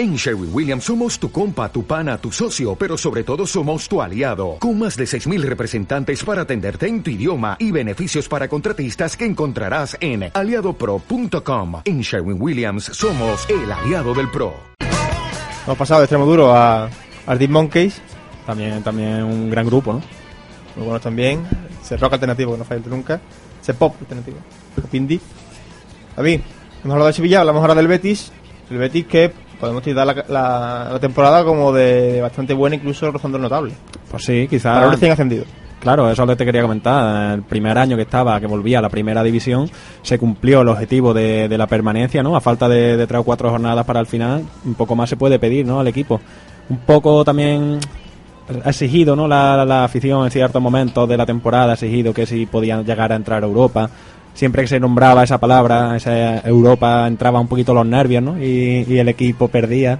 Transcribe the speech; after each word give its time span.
En 0.00 0.16
Sherwin 0.16 0.48
Williams 0.50 0.84
somos 0.84 1.18
tu 1.18 1.30
compa, 1.30 1.70
tu 1.70 1.84
pana, 1.84 2.16
tu 2.16 2.32
socio, 2.32 2.74
pero 2.74 2.96
sobre 2.96 3.22
todo 3.22 3.46
somos 3.46 3.86
tu 3.86 4.00
aliado, 4.00 4.56
con 4.58 4.78
más 4.78 4.96
de 4.96 5.04
6.000 5.04 5.42
representantes 5.42 6.24
para 6.24 6.40
atenderte 6.40 6.88
en 6.88 7.02
tu 7.02 7.10
idioma 7.10 7.58
y 7.58 7.70
beneficios 7.70 8.26
para 8.26 8.48
contratistas 8.48 9.14
que 9.14 9.26
encontrarás 9.26 9.98
en 10.00 10.30
aliadopro.com. 10.32 11.82
En 11.84 12.00
Sherwin 12.00 12.40
Williams 12.40 12.84
somos 12.84 13.46
el 13.50 13.70
aliado 13.70 14.14
del 14.14 14.30
PRO. 14.30 14.54
Hemos 15.66 15.76
pasado 15.76 16.00
de 16.00 16.06
extremo 16.06 16.24
duro 16.24 16.54
a 16.54 16.88
Arctic 17.26 17.50
Monkeys, 17.50 18.00
también, 18.46 18.82
también 18.82 19.22
un 19.22 19.50
gran 19.50 19.66
grupo, 19.66 19.92
¿no? 19.92 20.02
Muy 20.76 20.86
bueno 20.86 21.00
también. 21.00 21.46
Ese 21.82 21.98
rock 21.98 22.14
alternativo 22.14 22.52
que 22.52 22.58
no 22.58 22.64
falla 22.64 22.80
nunca. 22.86 23.20
Ese 23.60 23.74
pop 23.74 23.94
alternativo. 24.00 24.38
Pop 24.76 24.94
indie. 24.94 25.20
David, 26.16 26.40
hemos 26.82 26.92
hablado 26.94 27.08
de 27.08 27.12
Sevilla, 27.12 27.40
hablamos 27.40 27.60
ahora 27.60 27.74
del 27.74 27.86
Betis. 27.86 28.32
El 28.70 28.78
Betis 28.78 29.04
que 29.04 29.49
podemos 29.60 29.82
tirar 29.82 30.06
la, 30.06 30.24
la- 30.28 30.88
la 30.92 30.98
temporada 30.98 31.44
como 31.44 31.72
de 31.72 32.20
bastante 32.20 32.54
buena, 32.54 32.76
incluso 32.76 33.10
rozando 33.12 33.36
el 33.36 33.42
notable. 33.42 33.72
Pues 34.10 34.24
sí, 34.24 34.46
quizás. 34.48 34.76
Para 34.78 34.90
recién 34.90 35.12
ascendido. 35.12 35.44
Claro, 35.80 36.10
eso 36.10 36.22
es 36.22 36.26
lo 36.28 36.32
que 36.34 36.36
te 36.36 36.44
quería 36.44 36.60
comentar. 36.62 37.34
El 37.36 37.42
primer 37.42 37.78
año 37.78 37.96
que 37.96 38.02
estaba, 38.02 38.38
que 38.38 38.46
volvía 38.46 38.80
a 38.80 38.82
la 38.82 38.90
primera 38.90 39.22
división, 39.22 39.70
se 40.02 40.18
cumplió 40.18 40.60
el 40.60 40.68
objetivo 40.68 41.14
de, 41.14 41.48
de 41.48 41.56
la 41.56 41.66
permanencia, 41.66 42.22
¿no? 42.22 42.36
A 42.36 42.40
falta 42.42 42.68
de, 42.68 42.98
de 42.98 43.06
tres 43.06 43.20
o 43.20 43.24
cuatro 43.24 43.48
jornadas 43.50 43.86
para 43.86 44.00
el 44.00 44.06
final, 44.06 44.44
un 44.66 44.74
poco 44.74 44.94
más 44.94 45.08
se 45.08 45.16
puede 45.16 45.38
pedir, 45.38 45.64
¿no? 45.64 45.80
Al 45.80 45.88
equipo. 45.88 46.20
Un 46.68 46.78
poco 46.80 47.24
también 47.24 47.78
ha 48.64 48.68
exigido, 48.68 49.16
¿no? 49.16 49.26
La, 49.26 49.64
la 49.64 49.84
afición 49.84 50.24
en 50.24 50.30
ciertos 50.30 50.60
momentos 50.60 51.08
de 51.08 51.16
la 51.16 51.24
temporada, 51.24 51.70
ha 51.70 51.74
exigido 51.74 52.12
que 52.12 52.26
si 52.26 52.44
podían 52.44 52.84
llegar 52.84 53.10
a 53.12 53.16
entrar 53.16 53.42
a 53.42 53.46
Europa. 53.46 53.88
Siempre 54.34 54.62
que 54.62 54.68
se 54.68 54.80
nombraba 54.80 55.22
esa 55.24 55.38
palabra, 55.38 55.96
esa 55.96 56.38
Europa, 56.40 57.06
entraba 57.06 57.40
un 57.40 57.48
poquito 57.48 57.74
los 57.74 57.84
nervios, 57.86 58.22
¿no? 58.22 58.42
Y, 58.42 58.98
el 58.98 59.08
equipo 59.08 59.48
perdía 59.48 59.98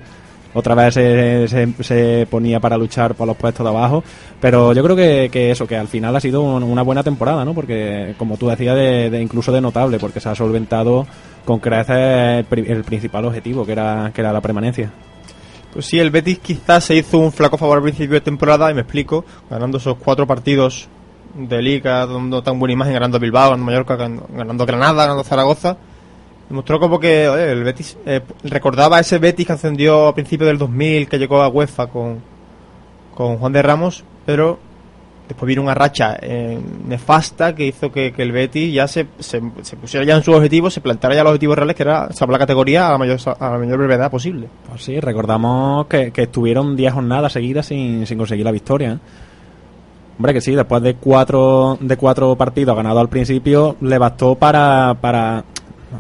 otra 0.52 0.74
vez 0.74 0.94
se, 0.94 1.46
se- 1.82 2.26
ponía 2.28 2.58
para 2.58 2.76
luchar 2.76 3.14
por 3.14 3.26
los 3.26 3.36
puestos 3.36 3.64
de 3.64 3.70
abajo. 3.70 4.02
Pero 4.40 4.72
yo 4.72 4.82
creo 4.82 4.96
que, 4.96 5.50
eso, 5.50 5.66
que 5.66 5.76
al 5.76 5.88
final 5.88 6.16
ha 6.16 6.20
sido 6.20 6.42
un- 6.42 6.62
una 6.62 6.82
buena 6.82 7.02
temporada, 7.02 7.44
¿no? 7.44 7.54
Porque, 7.54 8.14
como 8.18 8.36
tú 8.36 8.48
decías, 8.48 8.74
de, 8.76 9.20
incluso 9.22 9.52
de 9.52 9.60
notable, 9.60 9.98
porque 9.98 10.20
se 10.20 10.28
ha 10.28 10.34
solventado 10.34 11.06
con 11.44 11.58
creces 11.58 12.46
el, 12.50 12.66
el 12.66 12.84
principal 12.84 13.24
objetivo, 13.26 13.64
que 13.66 13.72
era, 13.72 14.10
que 14.14 14.20
era 14.22 14.32
la 14.32 14.40
permanencia. 14.40 14.90
Pues 15.72 15.86
sí, 15.86 15.98
el 16.00 16.10
Betis 16.10 16.38
quizás 16.40 16.84
se 16.84 16.96
hizo 16.96 17.18
un 17.18 17.30
flaco 17.30 17.56
favor 17.58 17.76
al 17.76 17.82
principio 17.84 18.14
de 18.14 18.20
temporada, 18.22 18.70
y 18.70 18.74
me 18.74 18.80
explico, 18.80 19.24
ganando 19.48 19.78
esos 19.78 19.96
cuatro 19.98 20.26
partidos 20.26 20.88
de 21.34 21.62
Liga, 21.62 22.06
dando 22.06 22.42
tan 22.42 22.58
buena 22.58 22.72
imagen, 22.72 22.94
ganando 22.94 23.18
Bilbao, 23.18 23.50
ganando 23.50 23.66
Mallorca, 23.66 23.96
ganando, 23.96 24.66
Granada, 24.66 25.04
ganando 25.04 25.24
Zaragoza. 25.24 25.76
Demostró 26.48 26.80
como 26.80 26.98
que 26.98 27.26
el 27.26 27.62
Betis 27.62 27.96
eh, 28.04 28.22
recordaba 28.44 28.98
ese 28.98 29.18
Betis 29.18 29.46
que 29.46 29.52
ascendió 29.52 30.08
a 30.08 30.14
principios 30.14 30.48
del 30.48 30.58
2000, 30.58 31.08
que 31.08 31.18
llegó 31.18 31.42
a 31.42 31.48
UEFA 31.48 31.86
con, 31.86 32.18
con 33.14 33.38
Juan 33.38 33.52
de 33.52 33.62
Ramos, 33.62 34.04
pero 34.26 34.58
después 35.28 35.46
vino 35.46 35.62
una 35.62 35.74
racha 35.74 36.18
eh, 36.20 36.58
nefasta 36.88 37.54
que 37.54 37.66
hizo 37.66 37.92
que, 37.92 38.12
que 38.12 38.22
el 38.22 38.32
Betis 38.32 38.74
ya 38.74 38.88
se, 38.88 39.06
se, 39.20 39.40
se 39.62 39.76
pusiera 39.76 40.04
ya 40.04 40.16
en 40.16 40.24
su 40.24 40.32
objetivo, 40.32 40.70
se 40.70 40.80
planteara 40.80 41.14
ya 41.14 41.22
los 41.22 41.30
objetivos 41.30 41.56
reales, 41.56 41.76
que 41.76 41.84
era 41.84 42.12
salvar 42.12 42.32
la 42.32 42.38
categoría 42.40 42.88
a 42.88 42.92
la 42.92 42.98
mayor, 42.98 43.20
a 43.38 43.50
la 43.50 43.58
mayor 43.58 43.78
brevedad 43.78 44.10
posible. 44.10 44.48
Pues 44.68 44.82
sí, 44.82 44.98
recordamos 44.98 45.86
que, 45.86 46.10
que 46.10 46.22
estuvieron 46.22 46.74
10 46.74 46.92
jornadas 46.94 47.32
seguidas 47.32 47.66
sin, 47.66 48.08
sin 48.08 48.18
conseguir 48.18 48.44
la 48.44 48.50
victoria. 48.50 48.94
¿eh? 48.94 48.98
Hombre, 50.20 50.34
que 50.34 50.42
sí, 50.42 50.54
después 50.54 50.82
de 50.82 50.96
cuatro, 50.96 51.78
de 51.80 51.96
cuatro 51.96 52.36
partidos 52.36 52.76
ganados 52.76 53.00
al 53.00 53.08
principio, 53.08 53.76
le 53.80 53.96
bastó 53.96 54.34
para, 54.34 54.94
para, 55.00 55.44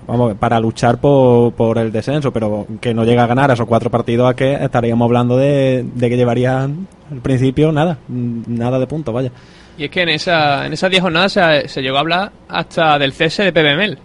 vamos, 0.06 0.34
para 0.34 0.60
luchar 0.60 0.98
por, 1.00 1.54
por 1.54 1.78
el 1.78 1.90
descenso, 1.90 2.30
pero 2.30 2.66
que 2.82 2.92
no 2.92 3.04
llega 3.06 3.24
a 3.24 3.26
ganar 3.26 3.50
esos 3.50 3.64
cuatro 3.66 3.88
partidos, 3.90 4.28
a 4.30 4.36
que 4.36 4.52
estaríamos 4.52 5.06
hablando 5.06 5.38
de, 5.38 5.86
de 5.94 6.10
que 6.10 6.18
llevarían 6.18 6.86
al 7.10 7.20
principio 7.22 7.72
nada, 7.72 7.96
nada 8.08 8.78
de 8.78 8.86
puntos, 8.86 9.14
vaya. 9.14 9.32
Y 9.78 9.84
es 9.84 9.90
que 9.90 10.02
en, 10.02 10.10
esa, 10.10 10.66
en 10.66 10.74
esas 10.74 10.90
10 10.90 11.02
jornadas 11.02 11.32
se, 11.32 11.68
se 11.68 11.80
llegó 11.80 11.96
a 11.96 12.00
hablar 12.00 12.32
hasta 12.46 12.98
del 12.98 13.14
cese 13.14 13.44
de 13.44 13.52
Pepe 13.54 13.74
Mel. 13.74 13.98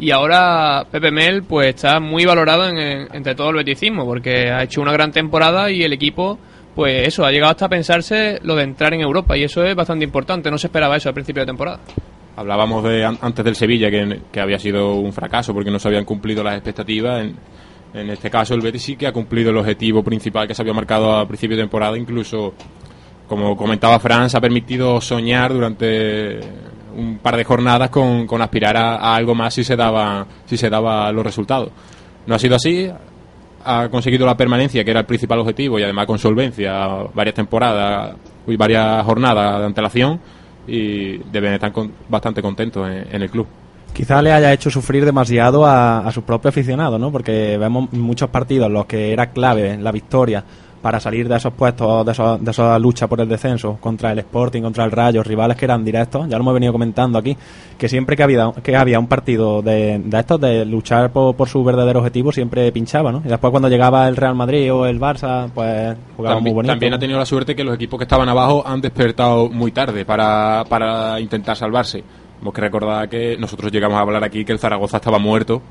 Y 0.00 0.10
ahora 0.10 0.84
Pepe 0.90 1.12
Mel 1.12 1.44
pues 1.44 1.68
está 1.68 2.00
muy 2.00 2.24
valorado 2.24 2.68
en- 2.68 3.06
entre 3.12 3.36
todo 3.36 3.50
el 3.50 3.56
beticismo 3.58 4.04
porque 4.04 4.50
ha 4.50 4.64
hecho 4.64 4.82
una 4.82 4.90
gran 4.92 5.12
temporada 5.12 5.70
y 5.70 5.84
el 5.84 5.92
equipo 5.92 6.40
pues 6.74 7.06
eso, 7.08 7.24
ha 7.24 7.30
llegado 7.30 7.50
hasta 7.50 7.68
pensarse 7.68 8.38
lo 8.42 8.54
de 8.56 8.62
entrar 8.64 8.94
en 8.94 9.00
Europa 9.02 9.36
y 9.36 9.44
eso 9.44 9.62
es 9.64 9.74
bastante 9.74 10.04
importante, 10.04 10.50
no 10.50 10.58
se 10.58 10.68
esperaba 10.68 10.96
eso 10.96 11.08
al 11.08 11.14
principio 11.14 11.42
de 11.42 11.46
temporada. 11.46 11.80
Hablábamos 12.36 12.82
de 12.84 13.04
an- 13.04 13.18
antes 13.20 13.44
del 13.44 13.56
Sevilla 13.56 13.90
que, 13.90 14.40
había 14.40 14.58
sido 14.58 14.94
un 14.94 15.12
fracaso 15.12 15.52
porque 15.52 15.70
no 15.70 15.78
se 15.78 15.88
habían 15.88 16.04
cumplido 16.06 16.42
las 16.42 16.54
expectativas. 16.54 17.20
En, 17.22 17.36
en 17.92 18.08
este 18.08 18.30
caso 18.30 18.54
el 18.54 18.62
Betis 18.62 18.82
sí 18.82 18.96
que 18.96 19.06
ha 19.06 19.12
cumplido 19.12 19.50
el 19.50 19.56
objetivo 19.58 20.02
principal 20.02 20.48
que 20.48 20.54
se 20.54 20.62
había 20.62 20.72
marcado 20.72 21.14
a 21.14 21.28
principio 21.28 21.58
de 21.58 21.62
temporada. 21.64 21.98
Incluso, 21.98 22.54
como 23.28 23.54
comentaba 23.54 23.98
Fran, 24.00 24.30
se 24.30 24.38
ha 24.38 24.40
permitido 24.40 24.98
soñar 25.02 25.52
durante 25.52 26.40
un 26.96 27.18
par 27.18 27.36
de 27.36 27.44
jornadas 27.44 27.90
con, 27.90 28.26
con 28.26 28.40
aspirar 28.40 28.78
a, 28.78 28.96
a 28.96 29.14
algo 29.14 29.34
más 29.34 29.52
si 29.52 29.62
se 29.62 29.76
daba 29.76 30.26
si 30.46 30.56
se 30.56 30.70
daba 30.70 31.12
los 31.12 31.24
resultados. 31.24 31.68
No 32.26 32.34
ha 32.34 32.38
sido 32.38 32.56
así. 32.56 32.88
Ha 33.64 33.88
conseguido 33.90 34.26
la 34.26 34.36
permanencia, 34.36 34.84
que 34.84 34.90
era 34.90 35.00
el 35.00 35.06
principal 35.06 35.38
objetivo, 35.38 35.78
y 35.78 35.82
además 35.82 36.06
con 36.06 36.18
solvencia, 36.18 36.88
varias 37.14 37.34
temporadas 37.34 38.16
y 38.46 38.56
varias 38.56 39.04
jornadas 39.04 39.60
de 39.60 39.66
antelación 39.66 40.20
y 40.66 41.18
deben 41.18 41.54
estar 41.54 41.72
con- 41.72 41.92
bastante 42.08 42.42
contentos 42.42 42.88
en, 42.88 43.22
el 43.22 43.30
club. 43.30 43.46
Quizá 43.92 44.22
le 44.22 44.32
haya 44.32 44.52
hecho 44.52 44.70
sufrir 44.70 45.04
demasiado 45.04 45.66
a, 45.66 45.98
a 45.98 46.12
su 46.12 46.22
propio 46.22 46.48
aficionado, 46.48 46.98
¿no? 46.98 47.12
Porque 47.12 47.56
vemos 47.58 47.92
muchos 47.92 48.30
partidos 48.30 48.68
en 48.68 48.72
los 48.72 48.86
que 48.86 49.12
era 49.12 49.30
clave 49.30 49.76
la 49.78 49.92
victoria 49.92 50.42
para 50.82 50.98
salir 50.98 51.28
de 51.28 51.36
esos 51.36 51.52
puestos, 51.52 52.04
de, 52.04 52.10
esos- 52.10 52.44
de 52.44 52.50
esa 52.50 52.76
lucha 52.78 53.06
por 53.06 53.20
el 53.20 53.28
descenso 53.28 53.78
contra 53.80 54.10
el 54.10 54.18
Sporting, 54.18 54.62
contra 54.62 54.84
el 54.84 54.90
Rayo, 54.90 55.22
rivales 55.22 55.56
que 55.56 55.64
eran 55.64 55.84
directos. 55.84 56.28
Ya 56.28 56.36
lo 56.36 56.42
hemos 56.42 56.54
venido 56.54 56.72
comentando 56.72 57.18
aquí, 57.18 57.36
que 57.78 57.88
siempre 57.88 58.16
que 58.16 58.24
había, 58.24 58.52
que 58.64 58.74
había 58.76 58.98
un 58.98 59.06
partido 59.06 59.62
de, 59.62 60.00
de 60.04 60.18
estos, 60.18 60.40
de 60.40 60.64
luchar 60.64 61.12
por, 61.12 61.36
por 61.36 61.48
su 61.48 61.62
verdadero 61.62 62.00
objetivo, 62.00 62.32
siempre 62.32 62.70
pinchaba, 62.72 63.12
¿no? 63.12 63.22
Y 63.24 63.28
después 63.28 63.52
cuando 63.52 63.68
llegaba 63.68 64.08
el 64.08 64.16
Real 64.16 64.34
Madrid 64.34 64.72
o 64.72 64.84
el 64.86 64.98
Barça, 64.98 65.48
pues 65.54 65.96
jugaba 66.16 66.34
muy 66.40 66.50
También, 66.50 66.54
bonito. 66.56 66.72
también 66.72 66.94
ha 66.94 66.98
tenido 66.98 67.18
la 67.20 67.26
suerte 67.26 67.54
que 67.54 67.62
los 67.62 67.76
equipos 67.76 67.96
que 67.98 68.04
estaban 68.04 68.28
abajo 68.28 68.64
han 68.66 68.80
despertado 68.80 69.48
muy 69.48 69.70
tarde 69.70 70.04
para, 70.04 70.64
para 70.68 71.20
intentar 71.20 71.56
salvarse. 71.56 72.02
Hemos 72.40 72.52
que 72.52 72.60
recordar 72.60 73.08
que 73.08 73.36
nosotros 73.38 73.70
llegamos 73.70 73.96
a 73.98 74.00
hablar 74.00 74.24
aquí 74.24 74.44
que 74.44 74.50
el 74.52 74.58
Zaragoza 74.58 74.96
estaba 74.96 75.20
muerto 75.20 75.62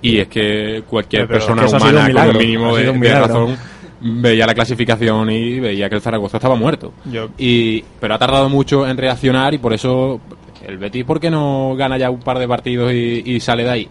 y 0.00 0.18
es 0.18 0.28
que 0.28 0.82
cualquier 0.88 1.26
Pero 1.26 1.40
persona 1.40 1.66
humana 1.66 2.06
un 2.06 2.12
con 2.14 2.28
un 2.30 2.36
mínimo 2.38 2.76
de, 2.76 2.88
un 2.88 3.02
razón 3.02 3.56
veía 4.00 4.46
la 4.46 4.54
clasificación 4.54 5.30
y 5.30 5.58
veía 5.60 5.88
que 5.88 5.96
el 5.96 6.00
Zaragoza 6.00 6.36
estaba 6.38 6.54
muerto. 6.56 6.92
Yo- 7.10 7.28
Y, 7.38 7.82
pero 8.00 8.14
ha 8.14 8.18
tardado 8.18 8.48
mucho 8.48 8.86
en 8.86 8.96
reaccionar 8.96 9.54
y 9.54 9.58
por 9.58 9.72
eso 9.72 10.20
el 10.66 10.78
Betis, 10.78 11.04
¿por 11.04 11.18
qué 11.20 11.30
no 11.30 11.74
gana 11.76 11.98
ya 11.98 12.10
un 12.10 12.20
par 12.20 12.38
de 12.38 12.46
partidos 12.48 12.92
y, 12.92 13.22
y 13.24 13.40
sale 13.40 13.64
de 13.64 13.70
ahí? 13.70 13.88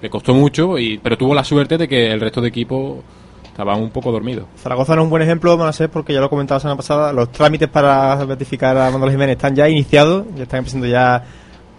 Le 0.00 0.08
costó 0.08 0.32
mucho, 0.32 0.78
y, 0.78 0.96
pero 0.98 1.18
tuvo 1.18 1.34
la 1.34 1.44
suerte 1.44 1.76
de 1.76 1.86
que 1.86 2.10
el 2.10 2.20
resto 2.20 2.40
de 2.40 2.48
equipos 2.48 2.98
estaban 3.44 3.78
un 3.82 3.90
poco 3.90 4.10
dormidos. 4.10 4.46
Zaragoza 4.56 4.94
no 4.94 5.02
es 5.02 5.04
un 5.04 5.10
buen 5.10 5.22
ejemplo, 5.22 5.54
van 5.58 5.68
a 5.68 5.72
ser 5.74 5.90
porque 5.90 6.14
ya 6.14 6.20
lo 6.20 6.30
comentaba 6.30 6.56
la 6.56 6.60
semana 6.60 6.76
pasada, 6.78 7.12
los 7.12 7.30
trámites 7.30 7.68
para 7.68 8.16
certificar 8.16 8.78
a 8.78 8.90
Manuel 8.90 9.10
Jiménez 9.10 9.36
están 9.36 9.54
ya 9.54 9.68
iniciados, 9.68 10.24
ya 10.36 10.44
están 10.44 10.58
empezando 10.60 10.86
ya 10.86 11.22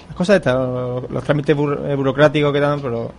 las 0.08 0.16
cosas 0.16 0.36
estas, 0.36 0.54
los, 0.56 1.10
los 1.10 1.24
trámites 1.24 1.58
eh, 1.58 1.96
burocráticos 1.96 2.54
que 2.54 2.60
dan, 2.60 2.80
pero 2.82 3.12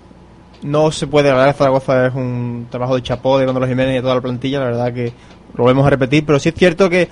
no 0.63 0.91
se 0.93 1.07
puede, 1.07 1.31
la 1.31 1.37
verdad 1.37 1.57
Zaragoza 1.57 2.07
es 2.07 2.15
un 2.15 2.67
trabajo 2.71 2.95
de 2.95 3.03
chapó 3.03 3.39
de 3.39 3.47
Manuel 3.47 3.69
Jiménez 3.69 3.93
y 3.93 3.97
de 3.97 4.03
toda 4.03 4.17
la 4.17 4.21
plantilla, 4.21 4.61
la 4.61 4.67
verdad 4.67 4.93
que 4.93 5.13
lo 5.55 5.65
volvemos 5.65 5.87
a 5.87 5.91
repetir, 5.91 6.25
pero 6.25 6.39
sí 6.39 6.49
es 6.49 6.55
cierto 6.55 6.89
que, 6.89 7.09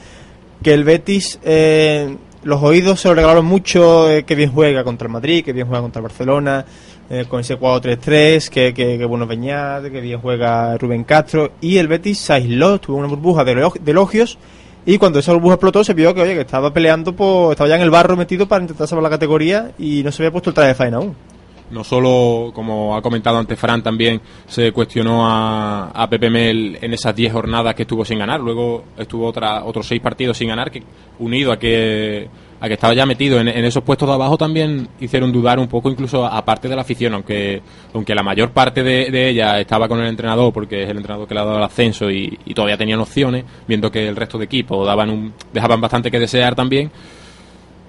que 0.62 0.72
el 0.72 0.84
Betis, 0.84 1.38
eh, 1.42 2.16
los 2.42 2.62
oídos 2.62 3.00
se 3.00 3.08
lo 3.08 3.14
regalaron 3.14 3.44
mucho, 3.44 4.10
eh, 4.10 4.24
que 4.24 4.34
bien 4.34 4.52
juega 4.52 4.84
contra 4.84 5.06
el 5.06 5.12
Madrid, 5.12 5.44
que 5.44 5.52
bien 5.52 5.66
juega 5.66 5.82
contra 5.82 6.00
el 6.00 6.04
Barcelona, 6.04 6.64
eh, 7.10 7.24
con 7.28 7.40
ese 7.40 7.58
4-3-3, 7.58 8.48
que, 8.48 8.72
que, 8.72 8.98
que 8.98 9.04
bueno 9.04 9.26
Beñat, 9.26 9.82
que 9.82 10.00
bien 10.00 10.20
juega 10.20 10.76
Rubén 10.78 11.04
Castro, 11.04 11.52
y 11.60 11.78
el 11.78 11.88
Betis 11.88 12.18
se 12.18 12.32
aisló, 12.32 12.78
tuvo 12.78 12.98
una 12.98 13.08
burbuja 13.08 13.44
de, 13.44 13.54
de 13.54 13.90
elogios, 13.90 14.38
y 14.86 14.96
cuando 14.96 15.18
esa 15.18 15.32
burbuja 15.32 15.54
explotó 15.54 15.84
se 15.84 15.92
vio 15.92 16.14
que, 16.14 16.22
oye, 16.22 16.34
que 16.34 16.40
estaba 16.40 16.72
peleando, 16.72 17.14
por, 17.14 17.52
estaba 17.52 17.68
ya 17.68 17.76
en 17.76 17.82
el 17.82 17.90
barro 17.90 18.16
metido 18.16 18.48
para 18.48 18.62
intentar 18.62 18.86
salvar 18.88 19.02
la 19.02 19.10
categoría, 19.10 19.72
y 19.78 20.02
no 20.02 20.12
se 20.12 20.22
había 20.22 20.32
puesto 20.32 20.50
el 20.50 20.54
traje 20.54 20.68
de 20.68 20.74
faena 20.74 20.96
aún. 20.98 21.29
No 21.70 21.84
solo, 21.84 22.50
como 22.52 22.96
ha 22.96 23.02
comentado 23.02 23.38
antes 23.38 23.58
Fran, 23.58 23.82
también 23.82 24.20
se 24.46 24.72
cuestionó 24.72 25.24
a, 25.24 25.90
a 25.90 26.10
Pepe 26.10 26.28
Mel 26.28 26.78
en 26.80 26.92
esas 26.92 27.14
10 27.14 27.32
jornadas 27.32 27.74
que 27.74 27.82
estuvo 27.82 28.04
sin 28.04 28.18
ganar. 28.18 28.40
Luego 28.40 28.84
estuvo 28.98 29.26
otra, 29.26 29.64
otros 29.64 29.86
6 29.86 30.00
partidos 30.00 30.36
sin 30.36 30.48
ganar, 30.48 30.70
que 30.70 30.82
unido 31.20 31.52
a 31.52 31.58
que, 31.58 32.28
a 32.60 32.66
que 32.66 32.74
estaba 32.74 32.92
ya 32.92 33.06
metido 33.06 33.40
en, 33.40 33.48
esos 33.48 33.84
puestos 33.84 34.08
de 34.08 34.14
abajo, 34.14 34.36
también 34.36 34.88
hicieron 34.98 35.30
dudar 35.30 35.60
un 35.60 35.68
poco, 35.68 35.90
incluso 35.90 36.26
aparte 36.26 36.68
de 36.68 36.74
la 36.74 36.82
afición, 36.82 37.14
aunque, 37.14 37.62
aunque 37.94 38.14
la 38.14 38.22
mayor 38.22 38.50
parte 38.50 38.82
de, 38.82 39.28
ella 39.28 39.60
estaba 39.60 39.86
con 39.86 40.00
el 40.00 40.08
entrenador, 40.08 40.52
porque 40.52 40.82
es 40.82 40.90
el 40.90 40.96
entrenador 40.96 41.28
que 41.28 41.34
le 41.34 41.40
ha 41.40 41.44
dado 41.44 41.58
el 41.58 41.64
ascenso 41.64 42.10
y, 42.10 42.36
y 42.44 42.52
todavía 42.52 42.76
tenían 42.76 43.00
opciones, 43.00 43.44
viendo 43.68 43.90
que 43.90 44.08
el 44.08 44.16
resto 44.16 44.38
de 44.38 44.46
equipos 44.46 44.84
daban 44.84 45.10
un, 45.10 45.32
dejaban 45.52 45.80
bastante 45.80 46.10
que 46.10 46.18
desear 46.18 46.54
también. 46.56 46.90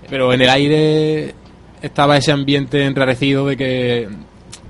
Pero 0.10 0.34
en 0.34 0.42
el 0.42 0.50
aire 0.50 1.36
estaba 1.82 2.18
ese 2.18 2.32
ambiente 2.32 2.86
enrarecido 2.86 3.48
de 3.48 3.58
que 3.58 4.10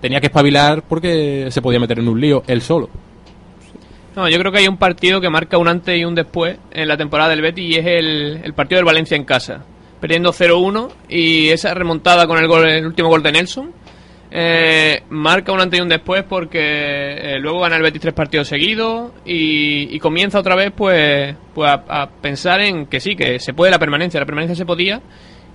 tenía 0.01 0.19
que 0.19 0.27
espabilar 0.27 0.83
porque 0.87 1.47
se 1.49 1.61
podía 1.61 1.79
meter 1.79 1.99
en 1.99 2.07
un 2.07 2.19
lío 2.19 2.43
él 2.47 2.61
solo. 2.61 2.89
No, 4.15 4.27
yo 4.27 4.37
creo 4.39 4.51
que 4.51 4.59
hay 4.59 4.67
un 4.67 4.77
partido 4.77 5.21
que 5.21 5.29
marca 5.29 5.57
un 5.57 5.69
antes 5.69 5.97
y 5.97 6.03
un 6.03 6.15
después 6.15 6.57
en 6.71 6.87
la 6.87 6.97
temporada 6.97 7.29
del 7.29 7.41
Betis 7.41 7.75
y 7.75 7.79
es 7.79 7.85
el, 7.85 8.53
partido 8.53 8.79
del 8.79 8.85
Valencia 8.85 9.15
en 9.15 9.23
casa. 9.23 9.63
Perdiendo 10.01 10.33
0-1 10.33 10.89
y 11.07 11.49
esa 11.49 11.73
remontada 11.73 12.27
con 12.27 12.37
el, 12.37 12.47
gol, 12.47 12.67
el 12.67 12.85
último 12.85 13.07
gol 13.07 13.23
de 13.23 13.31
Nelson 13.31 13.71
eh, 14.31 15.03
marca 15.09 15.51
un 15.51 15.61
antes 15.61 15.79
y 15.79 15.81
un 15.81 15.89
después 15.89 16.23
porque 16.23 16.59
eh, 16.59 17.39
luego 17.39 17.61
gana 17.61 17.77
el 17.77 17.83
Betis 17.83 18.01
tres 18.01 18.13
partidos 18.13 18.47
seguidos 18.47 19.11
y, 19.25 19.95
y 19.95 19.99
comienza 19.99 20.39
otra 20.39 20.55
vez 20.55 20.73
pues, 20.75 21.35
pues 21.53 21.71
a 21.71 22.09
pensar 22.21 22.61
en 22.61 22.87
que 22.87 22.99
sí, 22.99 23.15
que 23.15 23.39
se 23.39 23.53
puede 23.53 23.71
la 23.71 23.79
permanencia. 23.79 24.19
La 24.19 24.25
permanencia 24.25 24.55
se 24.55 24.65
podía 24.65 25.01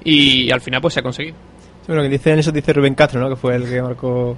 y, 0.04 0.50
al 0.50 0.60
final 0.60 0.80
pues 0.80 0.94
se 0.94 1.00
ha 1.00 1.02
conseguido. 1.02 1.36
Sí, 1.82 1.92
bueno, 1.92 2.02
que 2.02 2.08
dice 2.08 2.36
eso 2.36 2.50
dice 2.50 2.72
Rubén 2.72 2.96
Castro, 2.96 3.20
¿no? 3.20 3.28
Que 3.28 3.36
fue 3.36 3.54
el 3.54 3.64
que 3.64 3.80
marcó 3.80 4.36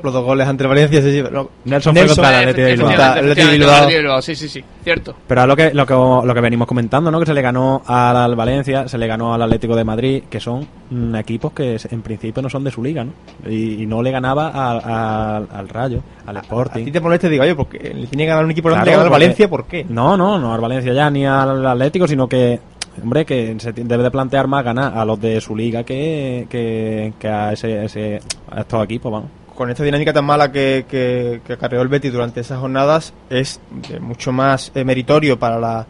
los 0.00 0.12
dos 0.12 0.24
goles 0.24 0.46
ante 0.46 0.62
el 0.62 0.68
Valencia. 0.68 1.02
Sí, 1.02 1.10
sí, 1.10 1.24
no, 1.28 1.50
Nelson 1.64 1.96
fue 1.96 2.06
contra 2.06 2.52
Bilbao. 2.52 3.88
Bilbao. 3.88 4.22
Sí, 4.22 4.36
sí, 4.36 4.48
sí, 4.48 4.62
cierto. 4.84 5.16
Pero 5.26 5.40
a 5.40 5.46
lo 5.48 5.56
que, 5.56 5.74
lo 5.74 5.84
que 5.86 5.92
lo 5.92 6.34
que 6.34 6.40
venimos 6.40 6.68
comentando, 6.68 7.10
¿no? 7.10 7.18
Que 7.18 7.26
se 7.26 7.34
le 7.34 7.42
ganó 7.42 7.82
al, 7.84 8.16
al 8.16 8.36
Valencia, 8.36 8.86
se 8.86 8.96
le 8.96 9.08
ganó 9.08 9.34
al 9.34 9.42
Atlético 9.42 9.74
de 9.74 9.82
Madrid, 9.82 10.22
que 10.30 10.38
son 10.38 10.68
mm, 10.90 11.16
equipos 11.16 11.52
que 11.52 11.76
en 11.90 12.02
principio 12.02 12.40
no 12.42 12.48
son 12.48 12.62
de 12.62 12.70
su 12.70 12.80
liga, 12.80 13.02
¿no? 13.02 13.12
Y, 13.50 13.82
y 13.82 13.86
no 13.86 14.00
le 14.00 14.12
ganaba 14.12 14.48
al, 14.50 14.80
al, 14.84 15.48
al 15.50 15.68
Rayo, 15.68 16.00
al 16.26 16.36
A 16.36 16.40
ti 16.42 16.46
Sporting. 16.46 16.92
te 16.92 17.00
molesta, 17.00 17.28
digo, 17.28 17.42
oye, 17.42 17.56
porque 17.56 17.78
le 17.78 18.06
tiene 18.06 18.22
que 18.22 18.28
ganar 18.28 18.44
un 18.44 18.52
equipo 18.52 18.68
grande, 18.68 18.84
Claro, 18.84 18.98
le 18.98 19.04
gana 19.04 19.16
al 19.16 19.20
Valencia, 19.20 19.50
¿por 19.50 19.66
qué? 19.66 19.84
No, 19.88 20.16
no, 20.16 20.38
no 20.38 20.54
al 20.54 20.60
Valencia 20.60 20.92
ya 20.92 21.10
ni 21.10 21.26
al 21.26 21.66
Atlético, 21.66 22.06
sino 22.06 22.28
que, 22.28 22.60
hombre, 23.02 23.24
que 23.24 23.56
se 23.58 23.72
debe 23.72 24.02
de 24.02 24.10
plantear 24.10 24.46
más 24.46 24.64
ganar 24.64 24.96
a 24.96 25.04
los 25.04 25.20
de 25.20 25.40
su 25.40 25.56
liga 25.56 25.84
que, 25.84 26.46
que, 26.48 27.28
a, 27.28 27.52
ese, 27.52 27.84
ese, 27.84 28.20
a 28.50 28.60
estos 28.60 28.84
equipos, 28.84 29.12
vamos. 29.12 29.30
Con 29.54 29.70
esta 29.70 29.84
dinámica 29.84 30.12
tan 30.12 30.24
mala 30.24 30.50
que, 30.50 30.84
que, 30.88 31.40
que 31.46 31.52
acarreó 31.52 31.80
el 31.82 31.88
Betis 31.88 32.12
durante 32.12 32.40
esas 32.40 32.58
jornadas, 32.58 33.14
es 33.30 33.60
mucho 34.00 34.32
más 34.32 34.72
eh, 34.74 34.84
meritorio 34.84 35.38
para 35.38 35.58
la, 35.60 35.86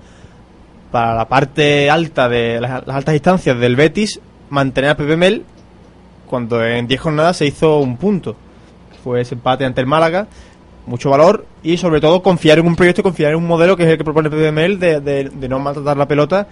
para 0.91 1.15
la 1.15 1.27
parte 1.27 1.91
alta 1.91 2.29
de 2.29 2.61
las, 2.61 2.87
altas 2.87 3.15
instancias 3.15 3.59
del 3.59 3.75
Betis 3.75 4.21
mantener 4.51 4.91
a 4.91 4.97
Pepe 4.97 5.17
Mel 5.17 5.45
cuando 6.29 6.65
en 6.65 6.87
10 6.87 7.01
jornadas 7.01 7.39
se 7.39 7.47
hizo 7.47 7.79
un 7.79 7.97
punto. 7.97 8.37
Fue 9.03 9.23
ese 9.23 9.35
empate 9.35 9.65
ante 9.65 9.81
el 9.81 9.87
Málaga, 9.87 10.27
mucho 10.87 11.11
valor 11.11 11.47
y 11.63 11.79
sobre 11.79 12.01
todo 12.01 12.23
confiar 12.23 12.59
en 12.59 12.67
un 12.67 12.77
proyecto, 12.77 13.03
confiar 13.03 13.33
en 13.33 13.39
un 13.39 13.47
modelo 13.47 13.77
que 13.77 13.85
es 13.85 13.89
el 13.89 13.99
que 13.99 14.05
propone 14.05 14.31
Pepe 14.31 14.53
Mel 14.53 14.79
de, 14.79 15.01
de, 15.01 15.31
de 15.31 15.49
no 15.49 15.59
maltratar 15.59 15.97
la 15.97 16.07
pelota 16.07 16.47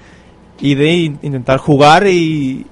y 0.61 0.75
de 0.75 0.91
in- 0.93 1.19
intentar 1.23 1.59
jugar 1.59 2.07
y, 2.07 2.65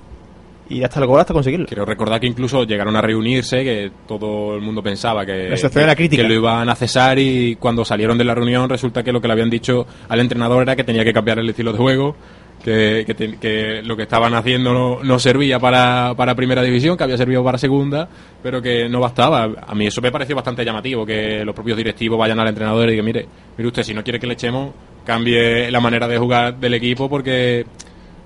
y 0.69 0.83
hasta 0.85 1.01
el 1.01 1.07
gol 1.07 1.19
hasta 1.21 1.33
conseguirlo. 1.35 1.67
Quiero 1.67 1.85
recordar 1.85 2.21
que 2.21 2.27
incluso 2.27 2.65
llegaron 2.65 2.95
a 2.97 3.01
reunirse, 3.01 3.65
que 3.65 3.91
todo 4.07 4.55
el 4.55 4.61
mundo 4.63 4.83
pensaba 4.83 5.27
que, 5.27 5.49
La 5.87 5.97
crítica. 5.97 6.23
que 6.23 6.29
lo 6.29 6.35
iban 6.35 6.69
a 6.69 6.75
cesar 6.77 7.19
y 7.19 7.57
cuando 7.57 7.85
salieron 7.85 8.17
de 8.19 8.25
la 8.25 8.35
reunión 8.35 8.69
resulta 8.69 9.03
que 9.03 9.13
lo 9.13 9.21
que 9.21 9.27
le 9.27 9.33
habían 9.33 9.51
dicho 9.51 9.87
al 10.09 10.21
entrenador 10.21 10.63
era 10.63 10.77
que 10.77 10.85
tenía 10.85 11.05
que 11.05 11.13
cambiar 11.13 11.39
el 11.41 11.49
estilo 11.49 11.73
de 11.73 11.79
juego, 11.79 12.15
que, 12.63 13.05
que, 13.07 13.15
te- 13.15 13.39
que 13.39 13.81
lo 13.83 13.97
que 13.97 14.03
estaban 14.03 14.35
haciendo 14.35 14.73
no, 14.75 15.03
no 15.03 15.19
servía 15.19 15.59
para, 15.59 16.13
para 16.15 16.35
primera 16.37 16.63
división, 16.63 16.97
que 16.97 17.03
había 17.05 17.17
servido 17.17 17.43
para 17.43 17.57
segunda, 17.59 18.07
pero 18.43 18.61
que 18.63 18.87
no 18.89 19.01
bastaba. 19.01 19.49
A 19.67 19.75
mí 19.75 19.87
eso 19.87 20.01
me 20.03 20.13
pareció 20.13 20.37
bastante 20.37 20.63
llamativo, 20.65 21.05
que 21.07 21.43
los 21.45 21.55
propios 21.55 21.79
directivos 21.79 22.19
vayan 22.19 22.39
al 22.39 22.49
entrenador 22.49 22.87
y 22.89 22.93
digan, 22.93 23.07
mire, 23.07 23.27
mire 23.57 23.67
usted, 23.67 23.83
si 23.83 23.95
no 23.95 24.05
quiere 24.05 24.21
que 24.21 24.27
le 24.27 24.35
echemos, 24.35 24.73
cambie 25.05 25.71
la 25.71 25.81
manera 25.81 26.07
de 26.09 26.19
jugar 26.19 26.57
del 26.57 26.75
equipo 26.75 27.09
porque 27.09 27.67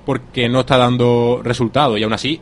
porque 0.04 0.48
no 0.48 0.60
está 0.60 0.76
dando 0.76 1.40
resultados 1.42 1.98
y 1.98 2.02
aún 2.02 2.12
así 2.12 2.40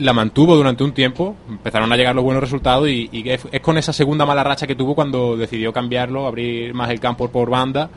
la 0.00 0.12
mantuvo 0.12 0.56
durante 0.56 0.82
un 0.82 0.92
tiempo, 0.92 1.36
empezaron 1.48 1.92
a 1.92 1.96
llegar 1.96 2.14
los 2.14 2.24
buenos 2.24 2.42
resultados 2.42 2.88
y, 2.88 3.08
y 3.12 3.28
es, 3.28 3.42
con 3.60 3.76
esa 3.76 3.92
segunda 3.92 4.24
mala 4.24 4.42
racha 4.42 4.66
que 4.66 4.74
tuvo 4.74 4.94
cuando 4.94 5.36
decidió 5.36 5.72
cambiarlo, 5.72 6.26
abrir 6.26 6.72
más 6.74 6.90
el 6.90 6.98
campo 7.00 7.28
por 7.28 7.50
banda 7.50 7.90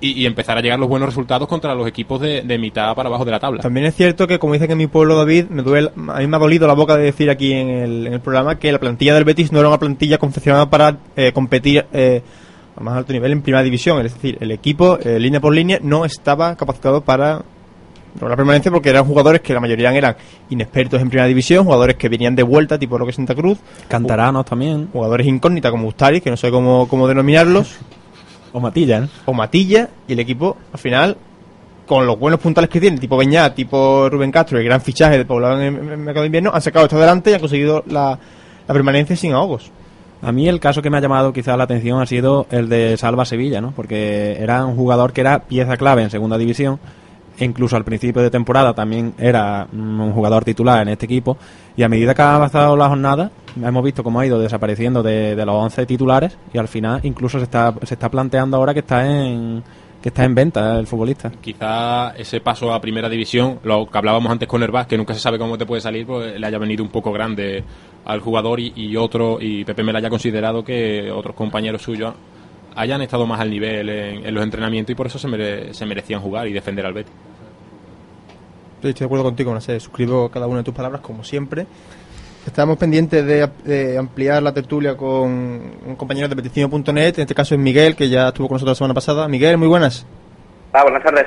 y, 0.00 0.12
y 0.12 0.26
empezar 0.26 0.56
a 0.56 0.60
llegar 0.60 0.78
los 0.78 0.88
buenos 0.88 1.08
resultados 1.08 1.48
contra 1.48 1.74
los 1.74 1.88
equipos 1.88 2.20
de, 2.20 2.42
de 2.42 2.58
mitad 2.58 2.94
para 2.94 3.08
abajo 3.08 3.24
de 3.24 3.32
la 3.32 3.40
tabla. 3.40 3.62
También 3.62 3.86
es 3.86 3.96
cierto 3.96 4.28
que, 4.28 4.38
como 4.38 4.52
dicen 4.52 4.70
en 4.70 4.78
mi 4.78 4.86
pueblo 4.86 5.16
David, 5.16 5.46
me 5.50 5.62
duele, 5.62 5.90
a 6.08 6.20
mí 6.20 6.26
me 6.28 6.36
ha 6.36 6.40
dolido 6.40 6.68
la 6.68 6.74
boca 6.74 6.96
de 6.96 7.02
decir 7.02 7.28
aquí 7.28 7.52
en 7.52 7.68
el, 7.68 8.06
en 8.06 8.12
el 8.14 8.20
programa 8.20 8.58
que 8.58 8.70
la 8.70 8.78
plantilla 8.78 9.14
del 9.14 9.24
Betis 9.24 9.50
no 9.50 9.58
era 9.58 9.68
una 9.68 9.78
plantilla 9.78 10.18
confeccionada 10.18 10.70
para 10.70 10.98
eh, 11.16 11.32
competir 11.32 11.84
eh, 11.92 12.22
a 12.80 12.82
más 12.82 12.96
alto 12.96 13.12
nivel 13.12 13.32
en 13.32 13.42
primera 13.42 13.62
división. 13.62 14.04
Es 14.04 14.14
decir, 14.14 14.38
el 14.40 14.50
equipo, 14.50 14.98
eh, 14.98 15.18
línea 15.18 15.40
por 15.40 15.54
línea, 15.54 15.78
no 15.82 16.04
estaba 16.04 16.56
capacitado 16.56 17.02
para 17.02 17.42
lograr 18.18 18.36
permanencia 18.36 18.72
porque 18.72 18.88
eran 18.88 19.04
jugadores 19.04 19.40
que 19.42 19.54
la 19.54 19.60
mayoría 19.60 19.92
eran 19.92 20.16
inexpertos 20.48 21.00
en 21.00 21.08
primera 21.10 21.28
división, 21.28 21.64
jugadores 21.64 21.96
que 21.96 22.08
venían 22.08 22.34
de 22.34 22.42
vuelta, 22.42 22.78
tipo 22.78 22.98
Roque 22.98 23.12
Santa 23.12 23.34
Cruz, 23.34 23.58
Cantaranos 23.86 24.46
también, 24.46 24.88
jugadores 24.92 25.26
incógnitas 25.26 25.70
como 25.70 25.86
Ustari, 25.86 26.20
que 26.20 26.30
no 26.30 26.36
sé 26.36 26.50
cómo, 26.50 26.88
cómo 26.88 27.06
denominarlos, 27.06 27.76
o 28.52 28.60
Matilla, 28.60 29.00
¿no? 29.00 29.08
o 29.26 29.32
Matilla, 29.32 29.90
y 30.08 30.14
el 30.14 30.18
equipo, 30.18 30.56
al 30.72 30.78
final, 30.80 31.16
con 31.86 32.04
los 32.04 32.18
buenos 32.18 32.40
puntales 32.40 32.68
que 32.68 32.80
tiene, 32.80 32.98
tipo 32.98 33.16
Beñat, 33.16 33.54
tipo 33.54 34.08
Rubén 34.08 34.32
Castro, 34.32 34.58
el 34.58 34.64
gran 34.64 34.80
fichaje 34.80 35.18
de 35.18 35.24
Poblado 35.24 35.60
en 35.60 35.76
en 35.76 35.88
el 35.88 35.98
mercado 35.98 36.22
de 36.22 36.26
invierno, 36.26 36.50
han 36.52 36.62
sacado 36.62 36.86
esto 36.86 36.96
adelante 36.96 37.30
y 37.30 37.34
han 37.34 37.40
conseguido 37.40 37.84
la, 37.86 38.18
la 38.66 38.74
permanencia 38.74 39.14
sin 39.14 39.34
ahogos. 39.34 39.70
A 40.22 40.32
mí 40.32 40.48
el 40.48 40.60
caso 40.60 40.82
que 40.82 40.90
me 40.90 40.98
ha 40.98 41.00
llamado 41.00 41.32
quizás 41.32 41.56
la 41.56 41.64
atención 41.64 42.00
ha 42.00 42.06
sido 42.06 42.46
el 42.50 42.68
de 42.68 42.96
Salva 42.98 43.24
Sevilla, 43.24 43.60
¿no? 43.60 43.72
Porque 43.72 44.36
era 44.38 44.66
un 44.66 44.76
jugador 44.76 45.12
que 45.12 45.22
era 45.22 45.40
pieza 45.40 45.76
clave 45.76 46.02
en 46.02 46.10
segunda 46.10 46.36
división, 46.36 46.78
e 47.38 47.44
incluso 47.46 47.76
al 47.76 47.84
principio 47.84 48.20
de 48.20 48.30
temporada 48.30 48.74
también 48.74 49.14
era 49.18 49.66
mm, 49.72 50.00
un 50.00 50.12
jugador 50.12 50.44
titular 50.44 50.82
en 50.82 50.88
este 50.88 51.06
equipo, 51.06 51.38
y 51.74 51.82
a 51.82 51.88
medida 51.88 52.14
que 52.14 52.20
ha 52.20 52.34
avanzado 52.34 52.76
la 52.76 52.88
jornada, 52.88 53.30
hemos 53.62 53.82
visto 53.82 54.04
cómo 54.04 54.20
ha 54.20 54.26
ido 54.26 54.38
desapareciendo 54.38 55.02
de, 55.02 55.34
de 55.34 55.46
los 55.46 55.54
11 55.54 55.86
titulares, 55.86 56.36
y 56.52 56.58
al 56.58 56.68
final 56.68 57.00
incluso 57.02 57.38
se 57.38 57.44
está, 57.44 57.74
se 57.82 57.94
está 57.94 58.10
planteando 58.10 58.58
ahora 58.58 58.74
que 58.74 58.80
está 58.80 59.06
en 59.06 59.62
que 60.02 60.08
está 60.08 60.24
en 60.24 60.34
venta 60.34 60.78
el 60.78 60.86
futbolista. 60.86 61.30
Quizá 61.42 62.10
ese 62.16 62.40
paso 62.40 62.72
a 62.72 62.80
primera 62.80 63.08
división, 63.08 63.58
lo 63.64 63.86
que 63.86 63.98
hablábamos 63.98 64.30
antes 64.32 64.48
con 64.48 64.62
Herbaz, 64.62 64.86
que 64.86 64.96
nunca 64.96 65.12
se 65.14 65.20
sabe 65.20 65.38
cómo 65.38 65.58
te 65.58 65.66
puede 65.66 65.82
salir, 65.82 66.06
pues 66.06 66.38
le 66.40 66.46
haya 66.46 66.58
venido 66.58 66.82
un 66.82 66.90
poco 66.90 67.12
grande 67.12 67.62
al 68.06 68.20
jugador 68.20 68.60
y, 68.60 68.72
y 68.74 68.96
otro, 68.96 69.38
y 69.40 69.64
Pepe 69.64 69.82
me 69.82 69.96
haya 69.96 70.08
considerado 70.08 70.64
que 70.64 71.10
otros 71.10 71.34
compañeros 71.36 71.82
suyos 71.82 72.14
hayan 72.76 73.02
estado 73.02 73.26
más 73.26 73.40
al 73.40 73.50
nivel 73.50 73.88
en, 73.90 74.24
en 74.26 74.34
los 74.34 74.42
entrenamientos 74.42 74.92
y 74.92 74.94
por 74.94 75.06
eso 75.06 75.18
se, 75.18 75.28
mere- 75.28 75.74
se 75.74 75.84
merecían 75.84 76.20
jugar 76.20 76.48
y 76.48 76.52
defender 76.52 76.86
al 76.86 76.94
Betis. 76.94 77.12
Sí, 78.80 78.88
Estoy 78.88 79.00
de 79.00 79.04
acuerdo 79.04 79.24
contigo, 79.24 79.52
no 79.52 79.60
sé, 79.60 79.78
suscribo 79.80 80.30
cada 80.30 80.46
una 80.46 80.58
de 80.58 80.64
tus 80.64 80.74
palabras 80.74 81.02
como 81.02 81.22
siempre. 81.24 81.66
Estamos 82.46 82.78
pendientes 82.78 83.24
de, 83.26 83.48
de 83.64 83.98
ampliar 83.98 84.42
la 84.42 84.52
tertulia 84.52 84.96
con 84.96 85.30
un 85.86 85.94
compañero 85.96 86.26
de 86.28 86.36
petición.net, 86.36 87.14
en 87.16 87.20
este 87.22 87.34
caso 87.34 87.54
es 87.54 87.60
Miguel, 87.60 87.94
que 87.94 88.08
ya 88.08 88.28
estuvo 88.28 88.48
con 88.48 88.54
nosotros 88.56 88.76
la 88.76 88.78
semana 88.78 88.94
pasada. 88.94 89.28
Miguel, 89.28 89.58
muy 89.58 89.68
buenas. 89.68 90.06
Ah, 90.72 90.82
buenas 90.82 91.02
tardes. 91.02 91.26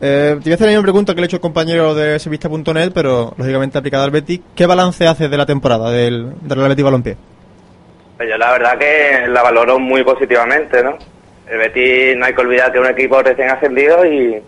Eh, 0.00 0.36
te 0.38 0.42
voy 0.44 0.52
a 0.52 0.54
hacer 0.54 0.66
la 0.66 0.72
misma 0.72 0.82
pregunta 0.82 1.14
que 1.14 1.20
le 1.20 1.24
he 1.24 1.28
hecho 1.28 1.36
el 1.36 1.42
compañero 1.42 1.94
de 1.94 2.18
Sevista.net, 2.18 2.92
pero 2.94 3.34
lógicamente 3.36 3.78
aplicada 3.78 4.04
al 4.04 4.10
Betis. 4.10 4.40
¿Qué 4.54 4.66
balance 4.66 5.06
haces 5.06 5.30
de 5.30 5.36
la 5.36 5.46
temporada 5.46 5.90
del, 5.90 6.32
del 6.40 6.56
Real 6.58 6.68
Betis 6.70 6.84
Balompié? 6.84 7.16
Pues 8.16 8.28
yo 8.28 8.36
la 8.38 8.52
verdad 8.52 8.78
que 8.78 9.28
la 9.28 9.42
valoro 9.42 9.78
muy 9.78 10.02
positivamente, 10.02 10.82
¿no? 10.82 10.96
El 11.48 11.58
Betis 11.58 12.16
no 12.16 12.24
hay 12.24 12.34
que 12.34 12.40
olvidar 12.40 12.72
que 12.72 12.78
es 12.78 12.84
un 12.84 12.90
equipo 12.90 13.22
recién 13.22 13.50
ascendido 13.50 14.04
y 14.06 14.42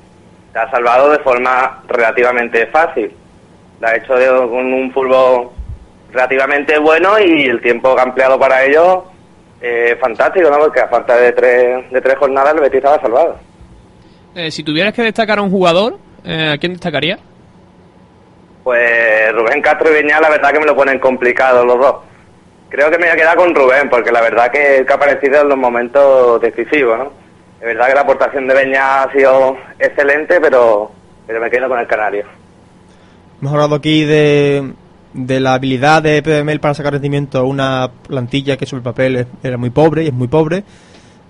se 0.52 0.58
ha 0.58 0.70
salvado 0.70 1.10
de 1.12 1.18
forma 1.18 1.82
relativamente 1.88 2.66
fácil. 2.68 3.12
La 3.80 3.90
ha 3.90 3.96
hecho 3.96 4.14
de- 4.14 4.26
con 4.48 4.72
un 4.72 4.90
fútbol 4.92 5.50
relativamente 6.12 6.78
bueno 6.78 7.18
y 7.18 7.44
el 7.46 7.60
tiempo 7.60 7.94
que 7.94 8.00
ha 8.00 8.04
empleado 8.04 8.38
para 8.38 8.64
ello 8.64 9.04
eh, 9.60 9.96
fantástico, 10.00 10.50
¿no? 10.50 10.58
Porque 10.58 10.80
a 10.80 10.88
falta 10.88 11.16
de 11.16 11.32
tres, 11.32 11.90
de 11.90 12.00
tres 12.00 12.16
jornadas 12.16 12.54
el 12.54 12.60
Betis 12.60 12.78
estaba 12.78 13.00
salvado. 13.00 13.38
Eh, 14.34 14.50
si 14.50 14.62
tuvieras 14.62 14.94
que 14.94 15.02
destacar 15.02 15.38
a 15.38 15.42
un 15.42 15.50
jugador, 15.50 15.98
eh, 16.24 16.52
¿a 16.54 16.58
quién 16.58 16.72
destacaría? 16.72 17.18
Pues 18.62 19.32
Rubén 19.32 19.62
Castro 19.62 19.90
y 19.90 20.02
Viñal, 20.02 20.22
la 20.22 20.30
verdad 20.30 20.52
que 20.52 20.60
me 20.60 20.66
lo 20.66 20.76
ponen 20.76 20.98
complicado 20.98 21.64
los 21.64 21.78
dos. 21.78 21.96
Creo 22.68 22.90
que 22.90 22.98
me 22.98 23.06
voy 23.06 23.14
a 23.14 23.16
quedar 23.16 23.36
con 23.36 23.54
Rubén, 23.54 23.88
porque 23.88 24.12
la 24.12 24.20
verdad 24.20 24.50
que, 24.50 24.84
que 24.86 24.92
ha 24.92 24.96
aparecido 24.96 25.40
en 25.40 25.48
los 25.48 25.58
momentos 25.58 26.40
decisivos, 26.40 26.98
¿no? 26.98 27.12
Es 27.60 27.66
verdad 27.66 27.88
que 27.88 27.94
la 27.94 28.02
aportación 28.02 28.46
de 28.46 28.54
Beña 28.54 29.02
ha 29.02 29.12
sido 29.12 29.56
excelente, 29.78 30.40
pero, 30.40 30.92
pero 31.26 31.40
me 31.40 31.50
quedo 31.50 31.68
con 31.68 31.80
el 31.80 31.86
Canario. 31.88 32.24
Hemos 33.40 33.52
hablado 33.52 33.74
aquí 33.74 34.04
de, 34.04 34.74
de 35.14 35.40
la 35.40 35.54
habilidad 35.54 36.02
de 36.02 36.22
PDML 36.22 36.60
para 36.60 36.74
sacar 36.74 36.92
rendimiento 36.92 37.38
a 37.38 37.42
una 37.44 37.90
plantilla 38.06 38.56
que 38.56 38.66
sobre 38.66 38.80
el 38.80 38.84
papel 38.84 39.26
era 39.42 39.56
muy 39.56 39.70
pobre 39.70 40.04
y 40.04 40.08
es 40.08 40.12
muy 40.12 40.28
pobre. 40.28 40.64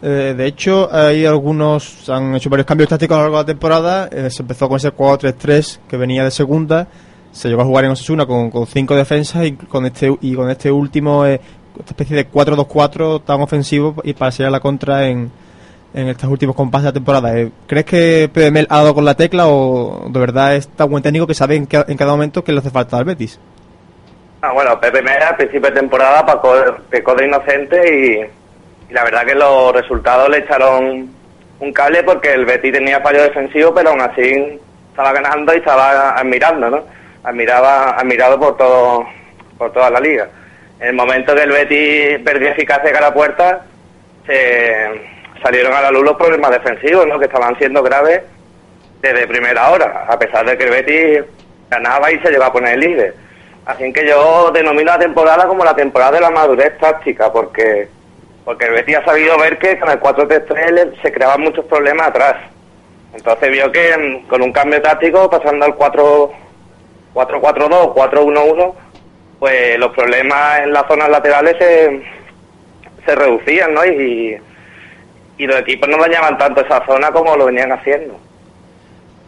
Eh, 0.00 0.34
de 0.36 0.46
hecho, 0.46 0.88
hay 0.92 1.24
algunos, 1.26 2.08
han 2.08 2.34
hecho 2.36 2.50
varios 2.50 2.66
cambios 2.66 2.88
tácticos 2.88 3.14
a 3.16 3.18
lo 3.18 3.22
largo 3.24 3.36
de 3.38 3.42
la 3.42 3.46
temporada. 3.46 4.08
Eh, 4.12 4.30
se 4.30 4.42
empezó 4.42 4.68
con 4.68 4.76
ese 4.76 4.92
4-3-3 4.92 5.78
que 5.88 5.96
venía 5.96 6.24
de 6.24 6.30
segunda. 6.30 6.86
Se 7.32 7.48
llegó 7.48 7.62
a 7.62 7.64
jugar 7.64 7.84
en 7.84 7.90
Osasuna 7.92 8.26
con, 8.26 8.50
con 8.50 8.66
cinco 8.66 8.94
defensas 8.94 9.44
y 9.46 9.52
con 9.52 9.86
este, 9.86 10.16
y 10.20 10.34
con 10.34 10.50
este 10.50 10.70
último, 10.70 11.24
eh, 11.26 11.40
esta 11.78 11.90
especie 11.92 12.16
de 12.16 12.30
4-2-4 12.30 13.22
tan 13.24 13.40
ofensivo 13.40 13.94
y 14.04 14.12
para 14.14 14.30
salir 14.30 14.48
a 14.48 14.50
la 14.50 14.60
contra 14.60 15.06
en, 15.08 15.30
en 15.94 16.08
estos 16.08 16.28
últimos 16.30 16.54
compases 16.56 16.84
de 16.84 16.88
la 16.88 16.94
temporada. 16.94 17.38
Eh, 17.38 17.50
¿Crees 17.66 17.84
que 17.84 18.30
PDML 18.32 18.66
ha 18.68 18.78
dado 18.78 18.94
con 18.94 19.04
la 19.04 19.14
tecla 19.14 19.48
o 19.48 20.08
de 20.10 20.18
verdad 20.20 20.56
es 20.56 20.68
tan 20.68 20.90
buen 20.90 21.02
técnico 21.02 21.26
que 21.26 21.34
sabe 21.34 21.56
en, 21.56 21.66
ca- 21.66 21.84
en 21.88 21.96
cada 21.96 22.12
momento 22.12 22.42
que 22.44 22.52
le 22.52 22.58
hace 22.60 22.70
falta 22.70 22.96
al 22.98 23.04
Betis? 23.04 23.38
Ah, 24.40 24.52
bueno, 24.52 24.78
Pepe 24.78 25.02
Mera 25.02 25.30
al 25.30 25.36
principio 25.36 25.68
de 25.68 25.80
temporada 25.80 26.24
pecó, 26.90 27.14
de 27.16 27.26
inocente 27.26 28.30
y 28.88 28.92
la 28.92 29.02
verdad 29.02 29.26
que 29.26 29.34
los 29.34 29.72
resultados 29.72 30.28
le 30.28 30.38
echaron 30.38 31.10
un 31.58 31.72
cable 31.72 32.04
porque 32.04 32.34
el 32.34 32.46
Betis 32.46 32.72
tenía 32.72 33.00
fallo 33.00 33.24
defensivo, 33.24 33.74
pero 33.74 33.90
aún 33.90 34.00
así 34.00 34.60
estaba 34.90 35.12
ganando 35.12 35.52
y 35.52 35.56
estaba 35.56 36.16
admirando, 36.16 36.70
¿no? 36.70 36.84
Admiraba, 37.24 37.98
admirado 37.98 38.38
por 38.38 38.56
todo, 38.56 39.04
por 39.58 39.72
toda 39.72 39.90
la 39.90 39.98
liga. 39.98 40.28
En 40.78 40.90
el 40.90 40.94
momento 40.94 41.34
que 41.34 41.42
el 41.42 41.50
Betis 41.50 42.20
perdió 42.24 42.50
eficacia 42.50 42.96
a 42.96 43.00
la 43.00 43.12
puerta, 43.12 43.66
salieron 45.42 45.72
a 45.72 45.80
la 45.80 45.90
luz 45.90 46.04
los 46.04 46.16
problemas 46.16 46.52
defensivos, 46.52 47.08
¿no? 47.08 47.18
Que 47.18 47.24
estaban 47.24 47.58
siendo 47.58 47.82
graves 47.82 48.22
desde 49.02 49.26
primera 49.26 49.68
hora, 49.70 50.06
a 50.08 50.16
pesar 50.16 50.46
de 50.46 50.56
que 50.56 50.62
el 50.62 50.70
Betis 50.70 51.24
ganaba 51.68 52.12
y 52.12 52.20
se 52.20 52.30
llevaba 52.30 52.50
a 52.50 52.52
poner 52.52 52.74
el 52.74 52.80
líder. 52.80 53.27
Así 53.68 53.92
que 53.92 54.08
yo 54.08 54.50
denomino 54.50 54.90
la 54.90 54.98
temporada 54.98 55.46
como 55.46 55.62
la 55.62 55.76
temporada 55.76 56.12
de 56.12 56.22
la 56.22 56.30
madurez 56.30 56.78
táctica, 56.78 57.30
porque 57.30 57.88
porque 58.46 58.64
el 58.64 58.72
Betis 58.72 58.96
ha 58.96 59.04
sabido 59.04 59.36
ver 59.36 59.58
que 59.58 59.78
con 59.78 59.90
el 59.90 60.00
4-3-3 60.00 61.02
se 61.02 61.12
creaban 61.12 61.42
muchos 61.42 61.66
problemas 61.66 62.08
atrás. 62.08 62.36
Entonces 63.12 63.50
vio 63.50 63.70
que 63.70 64.24
con 64.26 64.40
un 64.40 64.52
cambio 64.52 64.80
táctico, 64.80 65.28
pasando 65.28 65.66
al 65.66 65.74
4-4-2, 65.74 66.30
4-1-1, 67.14 68.74
pues 69.38 69.78
los 69.78 69.92
problemas 69.92 70.60
en 70.60 70.72
las 70.72 70.86
zonas 70.86 71.10
laterales 71.10 71.56
se, 71.58 72.02
se 73.04 73.14
reducían, 73.14 73.74
¿no? 73.74 73.84
Y, 73.84 74.40
y 75.36 75.46
los 75.46 75.60
equipos 75.60 75.90
no 75.90 75.98
dañaban 75.98 76.38
tanto 76.38 76.62
esa 76.62 76.82
zona 76.86 77.10
como 77.10 77.36
lo 77.36 77.44
venían 77.44 77.72
haciendo. 77.72 78.18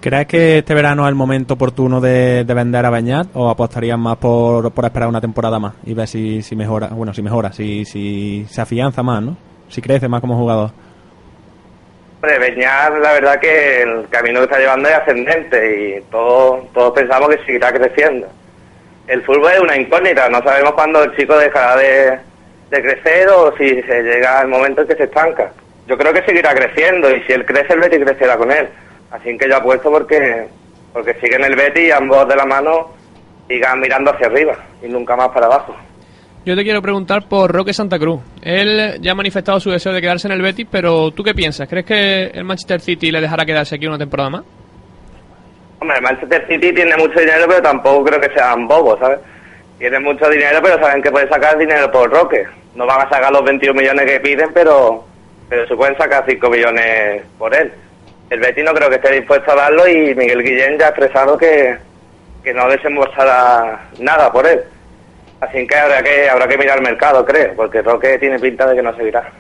¿Crees 0.01 0.27
que 0.29 0.59
este 0.59 0.73
verano 0.73 1.03
es 1.05 1.11
el 1.11 1.15
momento 1.15 1.55
oportuno 1.55 2.01
de, 2.01 2.45
de 2.45 2.55
vender 2.55 2.87
a 2.87 2.91
Beñat 2.91 3.29
o 3.35 3.51
apostarías 3.51 3.99
más 3.99 4.17
por, 4.17 4.73
por, 4.73 4.87
esperar 4.87 5.11
una 5.11 5.21
temporada 5.21 5.59
más 5.59 5.75
y 5.85 5.93
ver 5.93 6.09
si, 6.09 6.41
si 6.41 6.57
mejora, 6.57 6.87
bueno, 6.87 7.13
si 7.13 7.21
mejora, 7.21 7.53
si, 7.53 7.85
si 7.85 8.47
se 8.49 8.63
afianza 8.63 9.03
más, 9.03 9.23
¿no? 9.23 9.37
Si 9.69 9.83
crece 9.83 10.09
más 10.09 10.23
como 10.23 10.39
jugador. 10.39 10.71
Beñat, 12.23 12.99
la 12.99 13.13
verdad 13.13 13.39
que 13.41 13.83
el 13.83 14.09
camino 14.09 14.41
que 14.41 14.45
está 14.45 14.59
llevando 14.59 14.89
es 14.89 14.95
ascendente 14.95 15.99
y 15.99 16.11
todos, 16.11 16.73
todos 16.73 16.95
pensamos 16.95 17.29
que 17.29 17.45
seguirá 17.45 17.71
creciendo. 17.71 18.27
El 19.07 19.23
fútbol 19.23 19.53
es 19.53 19.61
una 19.61 19.77
incógnita, 19.77 20.31
no 20.31 20.43
sabemos 20.43 20.73
cuándo 20.73 21.05
el 21.05 21.15
chico 21.15 21.37
dejará 21.37 21.77
de, 21.77 22.19
de 22.71 22.83
crecer 22.83 23.29
o 23.29 23.55
si 23.59 23.69
se 23.83 24.03
llega 24.03 24.41
el 24.41 24.49
momento 24.49 24.81
en 24.81 24.89
que 24.89 24.97
se 24.97 25.05
estanca. 25.05 25.53
Yo 25.87 25.99
creo 25.99 26.15
que 26.15 26.23
seguirá 26.23 26.55
creciendo 26.55 27.15
y 27.15 27.21
si 27.25 27.35
él 27.35 27.45
crece, 27.45 27.75
el 27.75 27.81
Betis 27.81 28.03
crecerá 28.03 28.39
con 28.39 28.51
él 28.51 28.67
Así 29.11 29.37
que 29.37 29.49
yo 29.49 29.57
apuesto 29.57 29.91
porque, 29.91 30.47
porque 30.93 31.15
siguen 31.15 31.45
el 31.45 31.57
Betis 31.57 31.89
y 31.89 31.91
ambos 31.91 32.29
de 32.29 32.37
la 32.37 32.45
mano 32.45 32.93
sigan 33.49 33.81
mirando 33.81 34.13
hacia 34.13 34.29
arriba 34.29 34.57
y 34.83 34.89
nunca 34.89 35.17
más 35.17 35.29
para 35.31 35.47
abajo. 35.47 35.75
Yo 36.47 36.57
te 36.57 36.63
quiero 36.63 36.81
preguntar 36.81 37.29
por 37.29 37.53
Roque 37.53 37.75
Santa 37.75 37.99
Cruz. 37.99 38.21
Él 38.41 38.99
ya 39.01 39.13
ha 39.13 39.15
manifestado 39.15 39.61
su 39.61 39.71
deseo 39.71 39.93
de 39.93 40.01
quedarse 40.01 40.29
en 40.29 40.33
el 40.33 40.41
Betis, 40.41 40.67
pero 40.71 41.11
¿tú 41.11 41.23
qué 41.23 41.35
piensas? 41.35 41.69
¿Crees 41.69 41.85
que 41.85 42.27
el 42.27 42.45
Manchester 42.45 42.81
City 42.81 43.11
le 43.11 43.21
dejará 43.21 43.45
quedarse 43.45 43.75
aquí 43.75 43.87
una 43.87 43.99
temporada 43.99 44.31
más? 44.31 44.45
Hombre, 45.81 45.97
el 45.97 46.03
Manchester 46.03 46.47
City 46.47 46.73
tiene 46.73 46.97
mucho 46.97 47.19
dinero, 47.19 47.45
pero 47.47 47.61
tampoco 47.61 48.05
creo 48.05 48.21
que 48.21 48.33
sean 48.33 48.67
bobos, 48.67 48.99
¿sabes? 49.01 49.19
Tienen 49.79 50.03
mucho 50.03 50.29
dinero, 50.31 50.61
pero 50.63 50.79
saben 50.79 51.03
que 51.03 51.11
pueden 51.11 51.29
sacar 51.29 51.59
dinero 51.59 51.91
por 51.91 52.11
Roque. 52.11 52.45
No 52.75 52.87
van 52.87 53.07
a 53.07 53.11
sacar 53.11 53.33
los 53.33 53.45
21 53.45 53.79
millones 53.79 54.07
que 54.07 54.21
piden, 54.21 54.51
pero, 54.55 55.05
pero 55.49 55.67
se 55.67 55.75
pueden 55.75 55.97
sacar 55.97 56.25
5 56.27 56.49
millones 56.49 57.23
por 57.39 57.55
él 57.55 57.73
el 58.31 58.41
Betis 58.41 58.65
no 58.65 58.73
creo 58.73 58.89
que 58.89 58.97
esté 58.97 59.13
dispuesto 59.13 59.53
a 59.53 59.57
darlo 59.57 59.89
y 59.89 60.15
Miguel 60.15 60.43
Guillén 60.43 60.79
ya 60.79 60.87
ha 60.87 60.91
expresado 60.91 61.37
que, 61.37 61.77
que 62.43 62.55
no 62.55 62.69
desembolsará 62.69 63.89
nada 63.99 64.33
por 64.33 64.47
él. 64.47 64.61
Así 65.41 65.67
que 65.67 65.77
habrá 65.77 66.03
que 66.03 66.29
habrá 66.29 66.47
que 66.47 66.59
mirar 66.59 66.79
el 66.79 66.85
mercado, 66.85 67.25
creo, 67.25 67.55
porque 67.57 67.83
Roque 67.83 68.19
tiene 68.19 68.39
pinta 68.39 68.67
de 68.67 68.77
que 68.77 68.83
no 68.83 68.95
seguirá. 68.95 69.31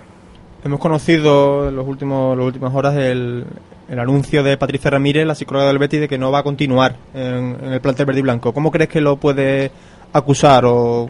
Hemos 0.65 0.81
conocido 0.81 1.69
en 1.69 1.77
los 1.77 1.87
últimos 1.87 2.37
las 2.37 2.47
últimas 2.47 2.75
horas 2.75 2.97
el, 2.97 3.45
el 3.89 3.99
anuncio 3.99 4.43
de 4.43 4.57
Patricia 4.57 4.91
Ramírez, 4.91 5.27
la 5.27 5.35
psicóloga 5.35 5.69
del 5.69 5.79
Betis, 5.79 6.01
de 6.01 6.09
que 6.09 6.19
no 6.19 6.33
va 6.33 6.41
a 6.41 6.43
continuar 6.43 6.97
en, 7.15 7.57
en 7.63 7.73
el 7.73 7.81
plantel 7.81 8.07
verde 8.07 8.21
y 8.21 8.23
blanco. 8.23 8.53
¿Cómo 8.53 8.71
crees 8.71 8.89
que 8.89 9.01
lo 9.01 9.17
puede 9.17 9.71
acusar 10.13 10.65
o 10.67 11.09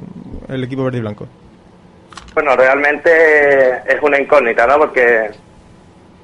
el 0.48 0.64
equipo 0.64 0.84
verde 0.84 0.98
y 0.98 1.02
blanco? 1.02 1.26
Bueno, 2.34 2.54
realmente 2.56 3.10
es 3.86 4.02
una 4.02 4.20
incógnita, 4.20 4.66
¿no? 4.66 4.78
Porque 4.78 5.30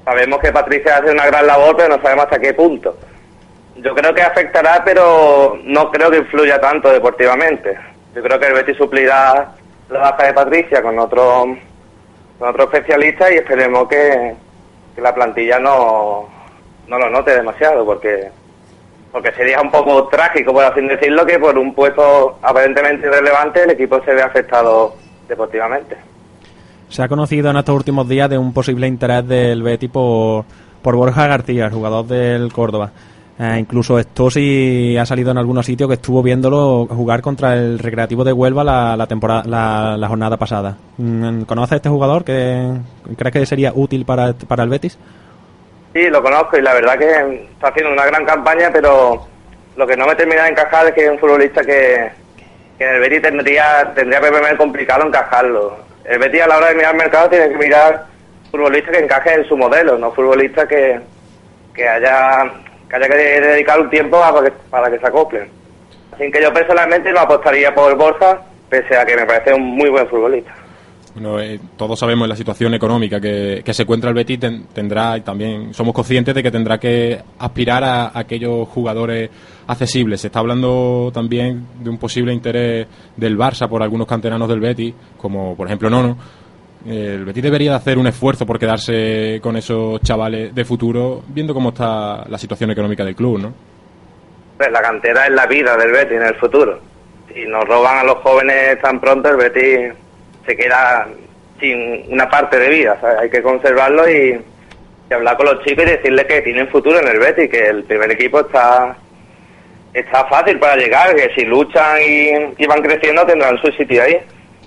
Sabemos 0.07 0.39
que 0.39 0.53
Patricia 0.53 0.95
hace 0.95 1.11
una 1.11 1.25
gran 1.25 1.45
labor, 1.45 1.75
pero 1.75 1.89
no 1.89 2.01
sabemos 2.01 2.23
hasta 2.23 2.39
qué 2.39 2.53
punto. 2.53 2.97
Yo 3.75 3.93
creo 3.93 4.13
que 4.13 4.21
afectará, 4.21 4.81
pero 4.85 5.59
no 5.65 5.91
creo 5.91 6.09
que 6.09 6.19
influya 6.19 6.61
tanto 6.61 6.89
deportivamente. 6.89 7.77
Yo 8.15 8.23
creo 8.23 8.39
que 8.39 8.47
el 8.47 8.53
Betis 8.53 8.77
suplirá 8.77 9.51
la 9.89 9.99
baja 9.99 10.27
de 10.27 10.33
Patricia 10.33 10.81
con 10.81 10.97
otro, 10.97 11.57
con 12.39 12.47
otro 12.47 12.63
especialista 12.63 13.29
y 13.29 13.35
esperemos 13.35 13.89
que, 13.89 14.33
la 14.95 15.13
plantilla 15.13 15.59
no, 15.59 16.29
no 16.87 16.97
lo 16.97 17.09
note 17.09 17.35
demasiado, 17.35 17.85
porque 17.85 18.31
porque 19.11 19.33
sería 19.33 19.59
un 19.59 19.71
poco 19.71 20.07
trágico, 20.07 20.53
por 20.53 20.63
así 20.63 20.79
decirlo, 20.87 21.25
que 21.25 21.37
por 21.37 21.57
un 21.57 21.75
puesto 21.75 22.39
aparentemente 22.43 23.07
irrelevante 23.07 23.63
el 23.63 23.71
equipo 23.71 24.01
se 24.05 24.13
ve 24.13 24.21
afectado 24.21 24.95
deportivamente. 25.27 25.97
Se 26.89 27.03
ha 27.03 27.07
conocido 27.07 27.49
en 27.49 27.57
estos 27.57 27.75
últimos 27.75 28.07
días 28.07 28.29
de 28.29 28.37
un 28.37 28.53
posible 28.53 28.87
interés 28.87 29.27
del 29.27 29.61
Betis 29.61 29.89
por, 29.89 30.45
por 30.81 30.95
Borja 30.95 31.27
García, 31.27 31.69
jugador 31.69 32.05
del 32.05 32.51
Córdoba. 32.53 32.91
Eh, 33.39 33.57
incluso 33.59 33.99
esto 33.99 34.31
sí 34.31 34.97
ha 34.97 35.05
salido 35.05 35.29
en 35.29 35.37
algunos 35.37 35.65
sitios 35.65 35.87
que 35.87 35.93
estuvo 35.95 36.23
viéndolo 36.23 36.87
jugar 36.87 37.21
contra 37.21 37.53
el 37.53 37.77
Recreativo 37.77 38.23
de 38.23 38.33
Huelva 38.33 38.63
la, 38.63 39.05
temporada, 39.05 39.43
la, 39.97 40.07
jornada 40.07 40.37
pasada. 40.37 40.75
Mm, 40.97 41.41
¿Conoces 41.41 41.73
a 41.73 41.75
este 41.75 41.89
jugador? 41.89 42.23
que 42.23 42.71
¿Crees 43.15 43.33
que 43.33 43.45
sería 43.45 43.73
útil 43.75 44.05
para, 44.05 44.33
para 44.33 44.63
el 44.63 44.69
Betis? 44.69 44.97
Sí, 45.93 46.09
lo 46.09 46.23
conozco 46.23 46.57
y 46.57 46.61
la 46.61 46.73
verdad 46.73 46.97
que 46.97 47.49
está 47.51 47.67
haciendo 47.67 47.93
una 47.93 48.05
gran 48.05 48.25
campaña, 48.25 48.69
pero 48.73 49.27
lo 49.75 49.87
que 49.87 49.95
no 49.95 50.07
me 50.07 50.15
termina 50.15 50.43
de 50.43 50.49
encajar 50.49 50.87
es 50.87 50.93
que 50.93 51.05
es 51.05 51.11
un 51.11 51.19
futbolista 51.19 51.63
que, 51.63 52.11
en 52.79 52.89
el 52.89 52.99
Betis 53.01 53.21
tendría, 53.21 53.93
tendría 53.93 54.19
que 54.19 54.57
complicado 54.57 55.05
encajarlo 55.05 55.86
el 56.07 56.19
Betis 56.19 56.41
a 56.41 56.47
la 56.47 56.57
hora 56.57 56.69
de 56.69 56.75
mirar 56.75 56.91
el 56.91 56.97
mercado 56.97 57.29
tiene 57.29 57.49
que 57.49 57.57
mirar 57.57 58.05
futbolistas 58.49 58.95
que 58.95 59.03
encajen 59.03 59.41
en 59.41 59.47
su 59.47 59.57
modelo, 59.57 59.97
no 59.97 60.11
futbolistas 60.11 60.67
que, 60.67 60.99
que 61.73 61.87
haya 61.87 62.51
que 62.89 62.95
haya 62.95 63.07
que 63.07 63.15
dedicar 63.15 63.79
un 63.79 63.89
tiempo 63.89 64.19
para 64.19 64.45
que, 64.45 64.51
para 64.69 64.89
que 64.89 64.99
se 64.99 65.07
acoplen. 65.07 65.49
Así 66.13 66.31
que 66.31 66.41
yo 66.41 66.53
personalmente 66.53 67.11
no 67.11 67.19
apostaría 67.19 67.75
por 67.75 67.95
Borja, 67.95 68.41
pese 68.69 68.97
a 68.97 69.05
que 69.05 69.15
me 69.17 69.25
parece 69.25 69.53
un 69.53 69.63
muy 69.63 69.89
buen 69.89 70.07
futbolista. 70.07 70.53
Eh, 71.19 71.59
todos 71.75 71.99
sabemos 71.99 72.27
la 72.27 72.35
situación 72.35 72.73
económica 72.73 73.19
que, 73.19 73.63
se 73.65 73.83
encuentra 73.83 74.09
el 74.09 74.15
Betis, 74.15 74.39
tendrá, 74.73 75.17
y 75.17 75.21
también 75.21 75.73
somos 75.73 75.93
conscientes 75.93 76.35
de 76.35 76.43
que 76.43 76.51
tendrá 76.51 76.77
que 76.77 77.19
aspirar 77.39 77.83
a, 77.83 78.11
aquellos 78.13 78.67
jugadores 78.69 79.29
accesibles. 79.67 80.21
Se 80.21 80.27
está 80.27 80.39
hablando 80.39 81.11
también 81.13 81.65
de 81.79 81.89
un 81.89 81.97
posible 81.97 82.33
interés 82.33 82.87
del 83.15 83.37
Barça 83.37 83.67
por 83.67 83.81
algunos 83.81 84.07
canteranos 84.07 84.47
del 84.47 84.59
Betis, 84.59 84.93
como 85.17 85.55
por 85.55 85.67
ejemplo 85.67 85.89
Nono. 85.89 86.17
El 86.85 87.25
Betis 87.25 87.43
debería 87.43 87.71
de 87.71 87.77
hacer 87.77 87.97
un 87.97 88.07
esfuerzo 88.07 88.45
por 88.45 88.59
quedarse 88.59 89.39
con 89.41 89.57
esos 89.57 89.99
chavales 90.01 90.53
de 90.53 90.65
futuro, 90.65 91.23
viendo 91.27 91.53
cómo 91.53 91.69
está 91.69 92.25
la 92.29 92.37
situación 92.37 92.71
económica 92.71 93.03
del 93.03 93.15
club, 93.15 93.39
¿no? 93.39 93.53
Pues 94.57 94.71
la 94.71 94.81
cantera 94.81 95.25
es 95.25 95.33
la 95.33 95.45
vida 95.47 95.75
del 95.75 95.91
Betis 95.91 96.17
en 96.17 96.27
el 96.27 96.35
futuro. 96.35 96.79
Si 97.33 97.45
nos 97.45 97.65
roban 97.65 97.97
a 97.99 98.03
los 98.03 98.15
jóvenes 98.17 98.79
tan 98.81 98.99
pronto, 98.99 99.29
el 99.29 99.37
Betis 99.37 99.93
se 100.47 100.55
queda 100.55 101.07
sin 101.59 102.11
una 102.11 102.27
parte 102.29 102.57
de 102.57 102.69
vida. 102.69 102.97
Hay 103.19 103.29
que 103.29 103.41
conservarlo 103.41 104.09
y, 104.09 104.39
hablar 105.11 105.37
con 105.37 105.45
los 105.45 105.63
chicos 105.63 105.85
y 105.85 105.91
decirles 105.91 106.25
que 106.25 106.41
tienen 106.41 106.67
futuro 106.69 106.99
en 106.99 107.07
el 107.07 107.19
Betis, 107.19 107.49
que 107.49 107.67
el 107.67 107.83
primer 107.83 108.11
equipo 108.11 108.39
está 108.39 108.97
está 109.93 110.25
fácil 110.25 110.59
para 110.59 110.75
llegar, 110.75 111.15
que 111.15 111.33
si 111.33 111.45
luchan 111.45 111.97
y, 112.01 112.65
van 112.65 112.81
creciendo 112.81 113.25
tendrán 113.25 113.57
su 113.59 113.71
sitio 113.71 114.03
ahí. 114.03 114.17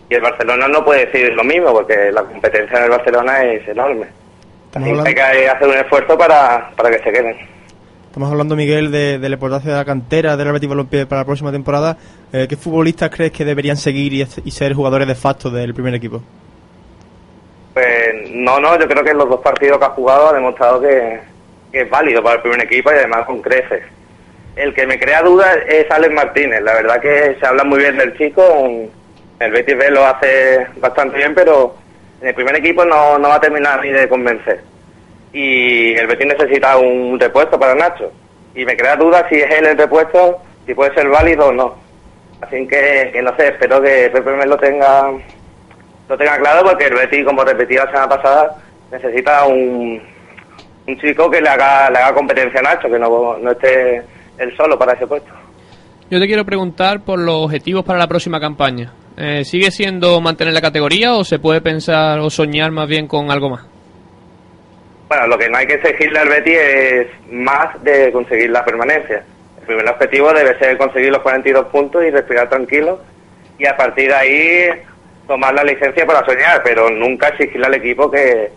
Y 0.09 0.15
el 0.15 0.23
Barcelona 0.23 0.67
no 0.67 0.85
puede 0.85 1.07
decir 1.07 1.33
lo 1.35 1.45
mismo, 1.45 1.73
porque 1.73 2.11
la 2.11 2.23
competencia 2.23 2.79
en 2.79 2.85
el 2.85 2.91
Barcelona 2.91 3.45
es 3.45 3.69
enorme. 3.69 4.07
hay 4.75 5.15
que 5.15 5.49
hacer 5.49 5.69
un 5.69 5.77
esfuerzo 5.77 6.19
para, 6.19 6.71
para 6.77 6.91
que 6.91 6.99
se 6.99 7.13
queden. 7.13 7.37
Estamos 8.11 8.29
hablando, 8.29 8.57
Miguel, 8.57 8.91
de, 8.91 9.21
de 9.21 9.29
la 9.29 9.35
importancia 9.35 9.71
de 9.71 9.77
la 9.77 9.85
cantera 9.85 10.37
del 10.37 10.51
Betis 10.51 10.69
Balompié 10.69 11.07
para 11.07 11.21
la 11.21 11.25
próxima 11.25 11.53
temporada. 11.53 11.97
Eh, 12.33 12.47
¿Qué 12.49 12.57
futbolistas 12.57 13.09
crees 13.09 13.31
que 13.31 13.45
deberían 13.45 13.77
seguir 13.77 14.13
y, 14.13 14.51
ser 14.51 14.75
jugadores 14.75 15.07
de 15.07 15.15
facto 15.15 15.49
del 15.49 15.73
primer 15.75 15.95
equipo? 15.95 16.21
Pues 17.73 18.29
no, 18.33 18.59
no, 18.59 18.77
yo 18.81 18.89
creo 18.89 19.05
que 19.05 19.13
en 19.13 19.19
los 19.19 19.29
dos 19.29 19.41
partidos 19.41 19.79
que 19.79 19.85
ha 19.85 19.91
jugado 19.91 20.31
ha 20.31 20.33
demostrado 20.33 20.81
que, 20.81 21.21
es 21.73 21.89
válido 21.89 22.21
para 22.21 22.35
el 22.35 22.43
primer 22.43 22.65
equipo 22.65 22.91
y 22.91 22.95
además 22.95 23.27
con 23.27 23.41
creces. 23.41 23.85
El 24.57 24.75
que 24.75 24.89
me 24.89 24.99
crea 24.99 25.23
dudas 25.23 25.59
es 25.69 25.89
Alex 25.89 26.13
Martínez. 26.13 26.63
La 26.63 26.75
verdad 26.75 27.01
que 27.01 27.37
se 27.39 27.47
habla 27.47 27.63
muy 27.63 27.79
bien 27.79 27.97
del 27.97 28.19
chico. 28.19 28.43
El 29.39 29.53
Betis 29.53 29.79
B 29.79 29.89
lo 29.89 30.05
hace 30.05 30.67
bastante 30.81 31.17
bien, 31.17 31.33
pero 31.33 31.77
en 32.21 32.27
el 32.27 32.35
primer 32.35 32.57
equipo 32.57 32.85
no, 32.85 33.21
no 33.21 33.29
va 33.29 33.37
a 33.37 33.41
terminar 33.41 33.81
ni 33.81 33.93
de 33.93 34.09
convencer 34.09 34.65
y 35.33 35.93
el 35.95 36.07
Betis 36.07 36.27
necesita 36.27 36.77
un 36.77 37.19
repuesto 37.19 37.59
para 37.59 37.75
Nacho. 37.75 38.11
Y 38.55 38.65
me 38.65 38.77
crea 38.77 38.97
duda 38.97 39.27
si 39.29 39.37
es 39.37 39.47
él 39.51 39.67
el 39.67 39.79
repuesto, 39.79 40.39
si 40.67 40.75
puede 40.75 40.95
ser 40.95 41.09
válido 41.09 41.49
o 41.49 41.53
no. 41.53 41.75
Así 42.41 42.67
que, 42.67 43.21
no 43.23 43.37
sé, 43.37 43.49
espero 43.49 43.81
que 43.83 44.11
Pepe 44.13 44.31
me 44.33 44.47
lo 44.47 44.57
tenga 44.57 45.11
lo 46.09 46.19
tenga 46.19 46.39
claro 46.39 46.69
porque 46.69 46.87
el 46.87 46.95
Betis, 46.95 47.25
como 47.25 47.45
repetí 47.45 47.75
la 47.75 47.87
semana 47.87 48.09
pasada, 48.09 48.57
necesita 48.91 49.47
un, 49.47 50.03
un 50.89 50.99
chico 50.99 51.31
que 51.31 51.41
le 51.41 51.49
haga, 51.49 51.89
le 51.91 51.99
haga 51.99 52.15
competencia 52.15 52.59
a 52.59 52.63
Nacho, 52.63 52.89
que 52.89 52.99
no, 52.99 53.37
no 53.39 53.51
esté 53.53 54.03
él 54.39 54.57
solo 54.57 54.77
para 54.77 54.95
ese 54.95 55.07
puesto. 55.07 55.31
Yo 56.11 56.19
te 56.19 56.27
quiero 56.27 56.45
preguntar 56.45 57.05
por 57.05 57.21
los 57.21 57.37
objetivos 57.37 57.85
para 57.85 58.01
la 58.01 58.09
próxima 58.09 58.41
campaña. 58.41 58.93
Eh, 59.17 59.45
¿Sigue 59.45 59.71
siendo 59.71 60.21
mantener 60.21 60.53
la 60.53 60.61
categoría 60.61 61.15
o 61.15 61.23
se 61.23 61.39
puede 61.39 61.61
pensar 61.61 62.19
o 62.19 62.31
soñar 62.31 62.73
más 62.73 62.89
bien 62.89 63.07
con 63.07 63.31
algo 63.31 63.51
más? 63.51 63.70
Bueno, 65.11 65.27
lo 65.27 65.39
que 65.39 65.49
no 65.49 65.59
hay 65.59 65.67
que 65.67 65.75
exigirle 65.75 66.21
al 66.21 66.29
Betis 66.29 66.57
es 66.57 67.07
más 67.33 67.83
de 67.83 68.13
conseguir 68.13 68.49
la 68.51 68.65
permanencia. 68.65 69.25
El 69.59 69.67
primer 69.67 69.89
objetivo 69.89 70.33
debe 70.33 70.57
ser 70.61 70.79
conseguir 70.79 71.11
los 71.11 71.21
42 71.23 71.67
puntos 71.67 72.05
y 72.05 72.11
respirar 72.11 72.49
tranquilo 72.49 73.01
y 73.59 73.67
a 73.67 73.77
partir 73.77 74.07
de 74.07 74.15
ahí 74.15 74.69
tomar 75.27 75.53
la 75.53 75.65
licencia 75.65 76.07
para 76.07 76.25
soñar, 76.25 76.63
pero 76.63 76.89
nunca 76.91 77.27
exigirle 77.27 77.67
al 77.67 77.75
equipo 77.75 78.09
que, 78.09 78.53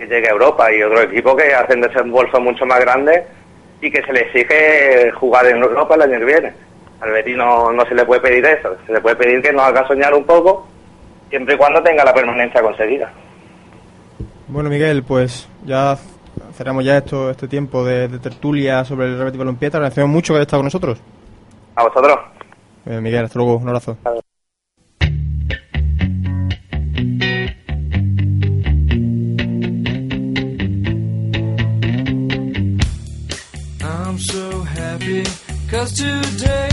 llegue 0.00 0.26
a 0.26 0.32
Europa 0.32 0.72
y 0.72 0.82
otro 0.82 1.02
equipo 1.02 1.36
que 1.36 1.54
hacen 1.54 1.80
desembolso 1.80 2.40
mucho 2.40 2.66
más 2.66 2.80
grande 2.80 3.22
y 3.80 3.88
que 3.88 4.02
se 4.02 4.12
le 4.12 4.22
exige 4.22 5.12
jugar 5.12 5.46
en 5.46 5.62
Europa 5.62 5.94
el 5.94 6.02
año 6.02 6.18
que 6.18 6.24
viene. 6.24 6.52
Al 7.00 7.12
Betis 7.12 7.36
no, 7.36 7.70
no 7.70 7.86
se 7.86 7.94
le 7.94 8.04
puede 8.04 8.22
pedir 8.22 8.44
eso, 8.44 8.76
se 8.88 8.92
le 8.92 9.00
puede 9.00 9.14
pedir 9.14 9.40
que 9.40 9.52
nos 9.52 9.62
haga 9.62 9.86
soñar 9.86 10.12
un 10.14 10.24
poco 10.24 10.66
siempre 11.30 11.54
y 11.54 11.58
cuando 11.58 11.80
tenga 11.80 12.04
la 12.04 12.12
permanencia 12.12 12.60
conseguida. 12.60 13.12
Bueno, 14.52 14.68
Miguel, 14.68 15.02
pues 15.02 15.48
ya 15.64 15.96
cerramos 16.54 16.84
ya 16.84 16.98
esto 16.98 17.30
este 17.30 17.48
tiempo 17.48 17.86
de, 17.86 18.06
de 18.08 18.18
tertulia 18.18 18.84
sobre 18.84 19.06
el 19.06 19.14
Real 19.14 19.24
Betis 19.24 19.38
Balompié. 19.38 19.70
Te 19.70 19.78
agradecemos 19.78 20.10
mucho 20.10 20.34
que 20.34 20.36
hayas 20.36 20.46
estado 20.46 20.60
con 20.60 20.66
nosotros. 20.66 20.98
A 21.74 21.84
vosotros. 21.84 22.18
Eh, 22.84 23.00
Miguel, 23.00 23.24
hasta 23.24 23.38
luego. 23.38 23.56
Un 23.56 23.68
abrazo. 23.68 23.96
I'm 33.80 34.18
so 34.18 34.64
happy 34.64 35.22
cause 35.70 35.94
today 35.94 36.71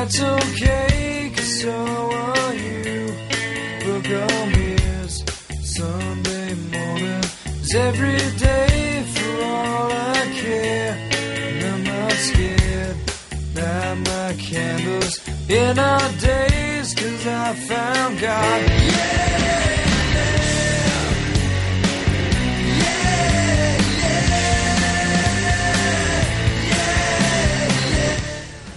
that's 0.00 0.22
okay 0.22 1.30
cause 1.34 1.60
so 1.60 1.70
are 1.70 2.54
you. 2.54 3.06
Book 3.84 4.06
on 4.22 4.52
mirrors, 4.52 5.16
Sunday 5.76 6.54
morning 6.74 7.24
is 7.62 7.74
every 7.74 8.22
day 8.38 9.04
for 9.14 9.44
all 9.44 9.92
I 9.92 10.22
care. 10.40 10.94
And 11.48 11.64
I'm 11.70 11.84
not 11.84 12.12
scared, 12.12 12.96
light 13.56 13.98
my 14.10 14.32
candles 14.38 15.14
in 15.50 15.78
our 15.78 16.08
days 16.12 16.94
cause 16.94 17.26
I 17.26 17.54
found 17.68 18.20
God. 18.20 19.69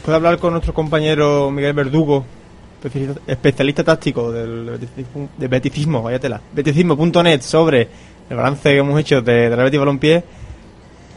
Puedo 0.03 0.17
hablar 0.17 0.37
con 0.37 0.51
nuestro 0.51 0.73
compañero 0.73 1.49
Miguel 1.49 1.71
Verdugo, 1.71 2.25
especialista, 3.25 3.85
táctico 3.85 4.33
del 4.33 4.77
de 5.37 5.47
beticismo, 5.47 6.03
vaya 6.03 6.19
tela, 6.19 6.41
beticismo.net 6.51 7.39
sobre 7.39 7.87
el 8.29 8.35
balance 8.35 8.69
que 8.69 8.77
hemos 8.77 8.99
hecho 8.99 9.21
de, 9.21 9.49
de 9.49 9.55
la 9.55 9.63
Betis 9.63 9.79
Balompié. 9.79 10.23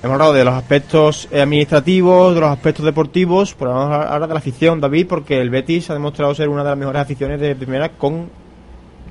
Hemos 0.04 0.14
hablado 0.14 0.32
de 0.34 0.44
los 0.44 0.54
aspectos 0.54 1.26
eh, 1.32 1.40
administrativos, 1.40 2.32
de 2.36 2.40
los 2.40 2.50
aspectos 2.50 2.84
deportivos, 2.84 3.56
pero 3.58 3.74
vamos 3.74 4.06
ahora 4.06 4.28
de 4.28 4.34
la 4.34 4.38
afición, 4.38 4.80
David, 4.80 5.08
porque 5.08 5.40
el 5.40 5.50
Betis 5.50 5.90
ha 5.90 5.94
demostrado 5.94 6.32
ser 6.36 6.48
una 6.48 6.62
de 6.62 6.70
las 6.70 6.78
mejores 6.78 7.02
aficiones 7.02 7.40
de 7.40 7.56
primera 7.56 7.88
con 7.88 8.30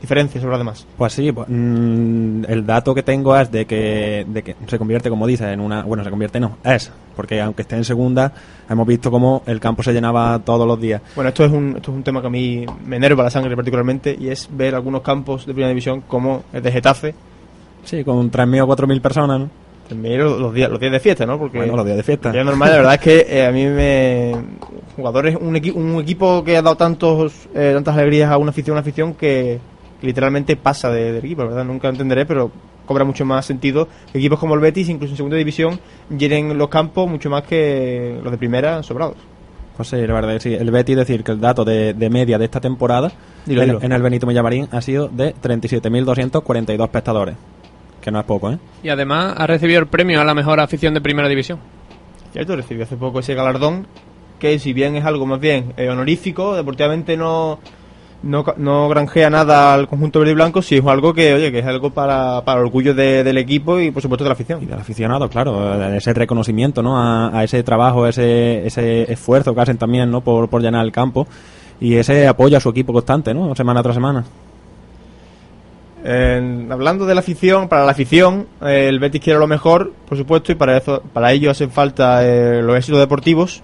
diferencias 0.06 0.42
sobre 0.42 0.52
los 0.54 0.60
demás. 0.60 0.88
Pues 0.98 1.14
sí, 1.14 1.32
pues, 1.32 1.48
mm, 1.50 2.44
el 2.48 2.66
dato 2.66 2.94
que 2.96 3.04
tengo 3.04 3.36
es 3.38 3.52
de 3.52 3.66
que, 3.66 4.26
de 4.28 4.44
que 4.44 4.56
se 4.68 4.78
convierte, 4.78 5.10
como 5.10 5.28
dices, 5.28 5.48
en 5.48 5.60
una... 5.60 5.84
Bueno, 5.84 6.04
se 6.04 6.10
convierte 6.10 6.40
no, 6.40 6.58
es, 6.64 6.92
porque 7.16 7.42
aunque 7.42 7.64
esté 7.64 7.76
en 7.76 7.84
segunda, 7.84 8.32
hemos 8.70 8.88
visto 8.88 9.12
cómo 9.12 9.44
el 9.46 9.60
campo 9.60 9.84
se 9.84 9.94
llenaba 9.94 10.40
todos 10.40 10.68
los 10.68 10.80
días. 10.80 11.02
Bueno, 11.16 11.30
esto 11.30 11.46
es 11.46 11.52
un, 11.52 11.76
esto 11.78 11.92
es 11.92 11.98
un 11.98 12.04
tema 12.04 12.22
que 12.22 12.28
a 12.28 12.30
mí 12.32 12.66
me 12.86 12.96
enerva 12.98 13.24
la 13.24 13.30
sangre 13.30 13.56
particularmente 13.56 14.16
y 14.20 14.30
es 14.30 14.48
ver 14.52 14.76
algunos 14.76 15.02
campos 15.02 15.46
de 15.46 15.54
primera 15.54 15.70
división 15.70 16.02
como 16.08 16.44
el 16.54 16.62
de 16.64 16.72
Getafe, 16.72 17.14
Sí, 17.84 18.04
con 18.04 18.32
3.000 18.32 18.62
o 18.64 18.68
4.000 18.68 19.00
personas, 19.02 19.40
¿no? 19.42 19.50
los, 19.92 20.52
días, 20.54 20.72
los 20.72 20.80
días 20.80 20.92
de 20.92 21.00
fiesta, 21.00 21.28
¿no? 21.28 21.38
Porque 21.38 21.60
Bueno, 21.60 21.76
los 21.76 21.86
días 21.86 21.98
de 21.98 22.02
fiesta. 22.02 22.34
Ya 22.34 22.44
normal, 22.44 22.72
la 22.72 22.78
verdad 22.78 22.94
es 22.96 23.00
que 23.02 23.26
eh, 23.30 23.46
a 23.46 23.52
mí 23.52 23.66
me. 23.68 24.34
Jugadores, 24.96 25.38
un, 25.40 25.54
equi- 25.56 25.76
un 25.76 26.02
equipo 26.02 26.44
que 26.44 26.58
ha 26.58 26.64
dado 26.64 26.76
tantos 26.76 27.34
eh, 27.54 27.72
tantas 27.76 27.96
alegrías 27.96 28.32
a 28.32 28.38
una 28.38 28.50
afición, 28.50 28.74
una 28.74 28.82
afición 28.82 29.14
que, 29.14 29.60
que 30.00 30.08
literalmente 30.08 30.56
pasa 30.56 30.90
de- 30.90 31.12
del 31.14 31.24
equipo, 31.26 31.44
¿verdad? 31.44 31.64
Nunca 31.66 31.88
lo 31.88 31.94
entenderé, 31.94 32.26
pero 32.26 32.52
cobra 32.86 33.04
mucho 33.04 33.26
más 33.26 33.46
sentido 33.46 33.88
que 34.12 34.20
equipos 34.20 34.40
como 34.40 34.54
el 34.54 34.60
Betis, 34.60 34.90
incluso 34.90 35.14
en 35.14 35.18
segunda 35.18 35.38
división, 35.38 35.80
llenen 36.16 36.58
los 36.58 36.70
campos 36.70 37.10
mucho 37.10 37.30
más 37.30 37.44
que 37.44 38.20
los 38.24 38.32
de 38.32 38.38
primera 38.38 38.84
sobrados. 38.84 39.16
Pues 39.76 39.90
sí, 39.90 39.98
la 39.98 40.14
verdad 40.14 40.34
que 40.36 40.40
sí. 40.40 40.54
El 40.54 40.72
Betis 40.72 40.96
decir 40.96 41.24
que 41.24 41.32
el 41.34 41.40
dato 41.42 41.66
de, 41.66 41.94
de 41.94 42.10
media 42.10 42.38
de 42.38 42.46
esta 42.46 42.62
temporada 42.62 43.12
Dilo, 43.46 43.62
en, 43.64 43.68
dilo. 43.70 43.80
en 43.82 43.92
el 43.92 44.02
Benito 44.02 44.26
Villamarín 44.28 44.68
ha 44.72 44.82
sido 44.82 45.08
de 45.10 45.34
37.242 45.36 46.84
espectadores. 46.84 47.36
Que 48.02 48.12
no 48.12 48.20
es 48.20 48.26
poco, 48.26 48.52
¿eh? 48.52 48.60
Y 48.84 48.90
además 48.90 49.34
ha 49.38 49.48
recibido 49.48 49.80
el 49.80 49.88
premio 49.88 50.22
a 50.22 50.24
la 50.24 50.34
mejor 50.34 50.60
afición 50.60 50.94
de 50.94 51.02
primera 51.02 51.28
división. 51.28 51.60
Cierto, 52.32 52.56
recibió 52.56 52.84
hace 52.84 52.96
poco 52.98 53.20
ese 53.20 53.34
galardón, 53.34 53.88
que 54.40 54.60
si 54.60 54.74
bien 54.74 54.96
es 54.96 55.06
algo 55.06 55.26
más 55.26 55.40
bien 55.40 55.74
eh, 55.78 55.90
honorífico, 55.90 56.56
deportivamente 56.56 57.18
no, 57.18 57.60
no, 58.24 58.44
no 58.58 58.90
granjea 58.90 59.30
nada 59.30 59.74
al 59.74 59.88
conjunto 59.88 60.20
verde 60.20 60.32
y 60.32 60.36
blanco, 60.36 60.62
sí 60.62 60.78
es 60.78 60.86
algo 60.86 61.14
que, 61.14 61.34
oye, 61.34 61.52
que 61.52 61.60
es 61.60 61.66
algo 61.66 61.92
para, 61.92 62.42
para 62.44 62.60
el 62.60 62.66
orgullo 62.66 62.94
de- 62.94 63.24
del 63.24 63.38
equipo 63.38 63.80
y 63.80 63.92
por 63.92 64.02
supuesto 64.02 64.24
de 64.24 64.30
la 64.30 64.34
afición. 64.34 64.64
Y 64.64 64.66
del 64.66 64.80
aficionado, 64.80 65.30
claro, 65.30 65.80
eh, 65.82 65.98
ese 65.98 66.14
reconocimiento, 66.14 66.82
¿no? 66.82 66.98
A, 66.98 67.38
a 67.38 67.44
ese 67.44 67.62
trabajo, 67.64 68.08
ese, 68.08 68.66
ese 68.66 69.12
esfuerzo 69.12 69.54
que 69.54 69.62
hacen 69.62 69.78
también, 69.78 70.10
¿no? 70.10 70.22
Por, 70.22 70.50
por 70.50 70.62
llenar 70.62 70.84
el 70.86 70.92
campo 70.92 71.28
y 71.80 71.96
ese 71.96 72.28
apoyo 72.28 72.58
a 72.58 72.60
su 72.62 72.70
equipo 72.70 72.94
constante, 72.94 73.34
¿no? 73.34 73.54
Semana 73.56 73.84
tras 73.84 73.96
semana. 73.96 74.24
Eh, 76.08 76.68
hablando 76.70 77.06
de 77.06 77.16
la 77.16 77.22
afición, 77.22 77.68
para 77.68 77.84
la 77.84 77.92
afición, 77.92 78.48
eh, 78.62 78.88
el 78.90 79.00
Betis 79.00 79.22
quiere 79.22 79.40
lo 79.40 79.48
mejor, 79.48 79.92
por 80.08 80.18
supuesto, 80.18 80.52
y 80.52 80.56
para 80.56 80.78
eso, 80.78 81.02
para 81.14 81.32
ello 81.32 81.50
hacen 81.50 81.72
falta 81.72 82.24
eh, 82.24 82.62
los 82.62 82.78
éxitos 82.78 83.00
deportivos. 83.00 83.64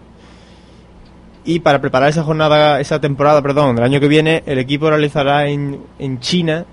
Y 1.43 1.59
para 1.59 1.81
preparar 1.81 2.09
esa 2.09 2.23
jornada, 2.23 2.79
esa 2.79 3.01
temporada, 3.01 3.41
perdón, 3.41 3.75
del 3.75 3.83
año 3.85 3.99
que 3.99 4.07
viene, 4.07 4.43
el 4.45 4.59
equipo 4.59 4.89
realizará 4.89 5.47
en, 5.47 5.79
en 5.97 6.19
China 6.19 6.65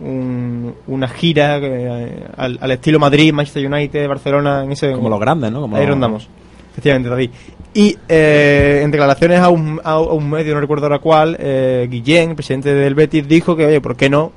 un- 0.00 0.74
una 0.86 1.08
gira 1.08 1.58
eh, 1.62 2.24
al, 2.36 2.58
al 2.60 2.70
estilo 2.72 2.98
Madrid, 2.98 3.32
Manchester 3.32 3.66
United, 3.70 4.08
Barcelona, 4.08 4.64
en 4.64 4.72
ese 4.72 4.92
Como 4.92 5.08
los 5.10 5.20
grandes, 5.20 5.52
¿no? 5.52 5.60
Como 5.60 5.76
Ahí 5.76 5.86
rondamos. 5.86 6.28
Efectivamente, 6.72 7.08
David. 7.08 7.30
Y 7.72 7.96
eh, 8.08 8.80
en 8.82 8.90
declaraciones 8.90 9.38
a 9.40 9.48
un, 9.48 9.80
a, 9.84 10.00
un 10.00 10.28
medio, 10.28 10.54
no 10.54 10.60
recuerdo 10.60 10.86
ahora 10.86 10.98
cuál, 10.98 11.36
eh, 11.38 11.86
Guillén, 11.90 12.34
presidente 12.34 12.74
del 12.74 12.94
Betis, 12.96 13.28
dijo 13.28 13.54
que, 13.56 13.66
oye, 13.66 13.80
¿por 13.80 13.94
qué 13.96 14.10
no? 14.10 14.32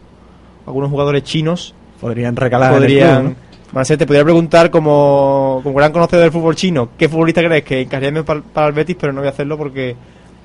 Algunos 0.67 0.89
jugadores 0.91 1.23
chinos 1.23 1.73
Podrían 1.99 2.36
recalar 2.36 2.73
el 2.73 2.79
podrían... 2.79 3.36
Marcel, 3.73 3.97
te 3.97 4.05
podría 4.05 4.23
preguntar 4.23 4.69
como, 4.69 5.59
como 5.63 5.75
gran 5.75 5.91
conocedor 5.91 6.23
del 6.23 6.31
fútbol 6.31 6.55
chino, 6.55 6.89
¿qué 6.97 7.09
futbolista 7.09 7.41
crees 7.43 7.63
que 7.63 7.81
encajaría 7.81 8.23
para, 8.23 8.41
para 8.41 8.67
el 8.67 8.73
Betis? 8.73 8.95
Pero 8.99 9.12
no 9.13 9.21
voy 9.21 9.27
a 9.27 9.31
hacerlo 9.31 9.57
porque 9.57 9.95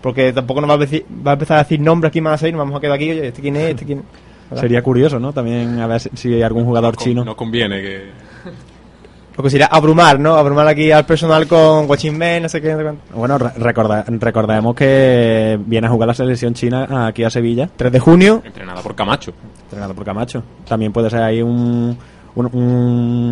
porque 0.01 0.33
tampoco 0.33 0.61
nos 0.61 0.71
va 0.71 0.75
a, 0.75 0.79
decir- 0.79 1.05
va 1.27 1.33
a 1.33 1.35
empezar 1.35 1.59
a 1.59 1.63
decir 1.65 1.81
nombres 1.81 2.11
aquí 2.11 2.21
más 2.21 2.43
a 2.43 2.47
nos 2.49 2.59
vamos 2.59 2.77
a 2.77 2.81
quedar 2.81 2.95
aquí, 2.95 3.11
oye, 3.11 3.27
¿este 3.29 3.43
quién 3.43 3.57
es? 3.57 3.71
¿Este 3.71 3.85
quién 3.85 3.99
es? 3.99 4.05
¿no? 4.53 4.57
Sería 4.57 4.81
curioso, 4.83 5.19
¿no? 5.19 5.33
También 5.33 5.79
a 5.81 5.87
ver 5.87 6.01
si, 6.01 6.33
hay 6.35 6.43
algún 6.43 6.65
jugador 6.65 6.97
chino. 6.97 7.25
No 7.25 7.37
conviene 7.37 7.83
que. 7.83 8.05
Lo 9.37 9.45
que 9.45 9.51
sería 9.51 9.67
abrumar, 9.67 10.19
¿no? 10.19 10.35
Abrumar 10.35 10.67
aquí 10.67 10.91
al 10.91 11.05
personal 11.07 11.47
con 11.47 11.87
Guachimén, 11.87 12.43
no 12.43 12.49
sé 12.49 12.61
qué, 12.61 12.73
no 12.73 12.79
sé 12.79 12.83
cuánto. 12.83 13.03
Bueno, 13.15 13.39
re- 13.39 13.51
recorda- 13.57 14.05
recordemos 14.09 14.75
que 14.75 15.57
viene 15.65 15.87
a 15.87 15.91
jugar 15.91 16.09
la 16.09 16.15
selección 16.15 16.55
china 16.55 17.07
aquí 17.07 17.23
a 17.23 17.31
Sevilla, 17.31 17.69
3 17.77 17.93
de 17.93 18.01
junio, 18.01 18.43
Entrenada 18.45 18.81
por 18.83 18.97
Camacho. 18.97 19.33
entrenado 19.65 19.95
por 19.95 20.05
Camacho. 20.05 20.43
También 20.67 20.93
puede 20.93 21.09
ser 21.11 21.23
ahí 21.23 21.41
un, 21.41 21.97
un, 22.35 22.47
un, 22.53 23.31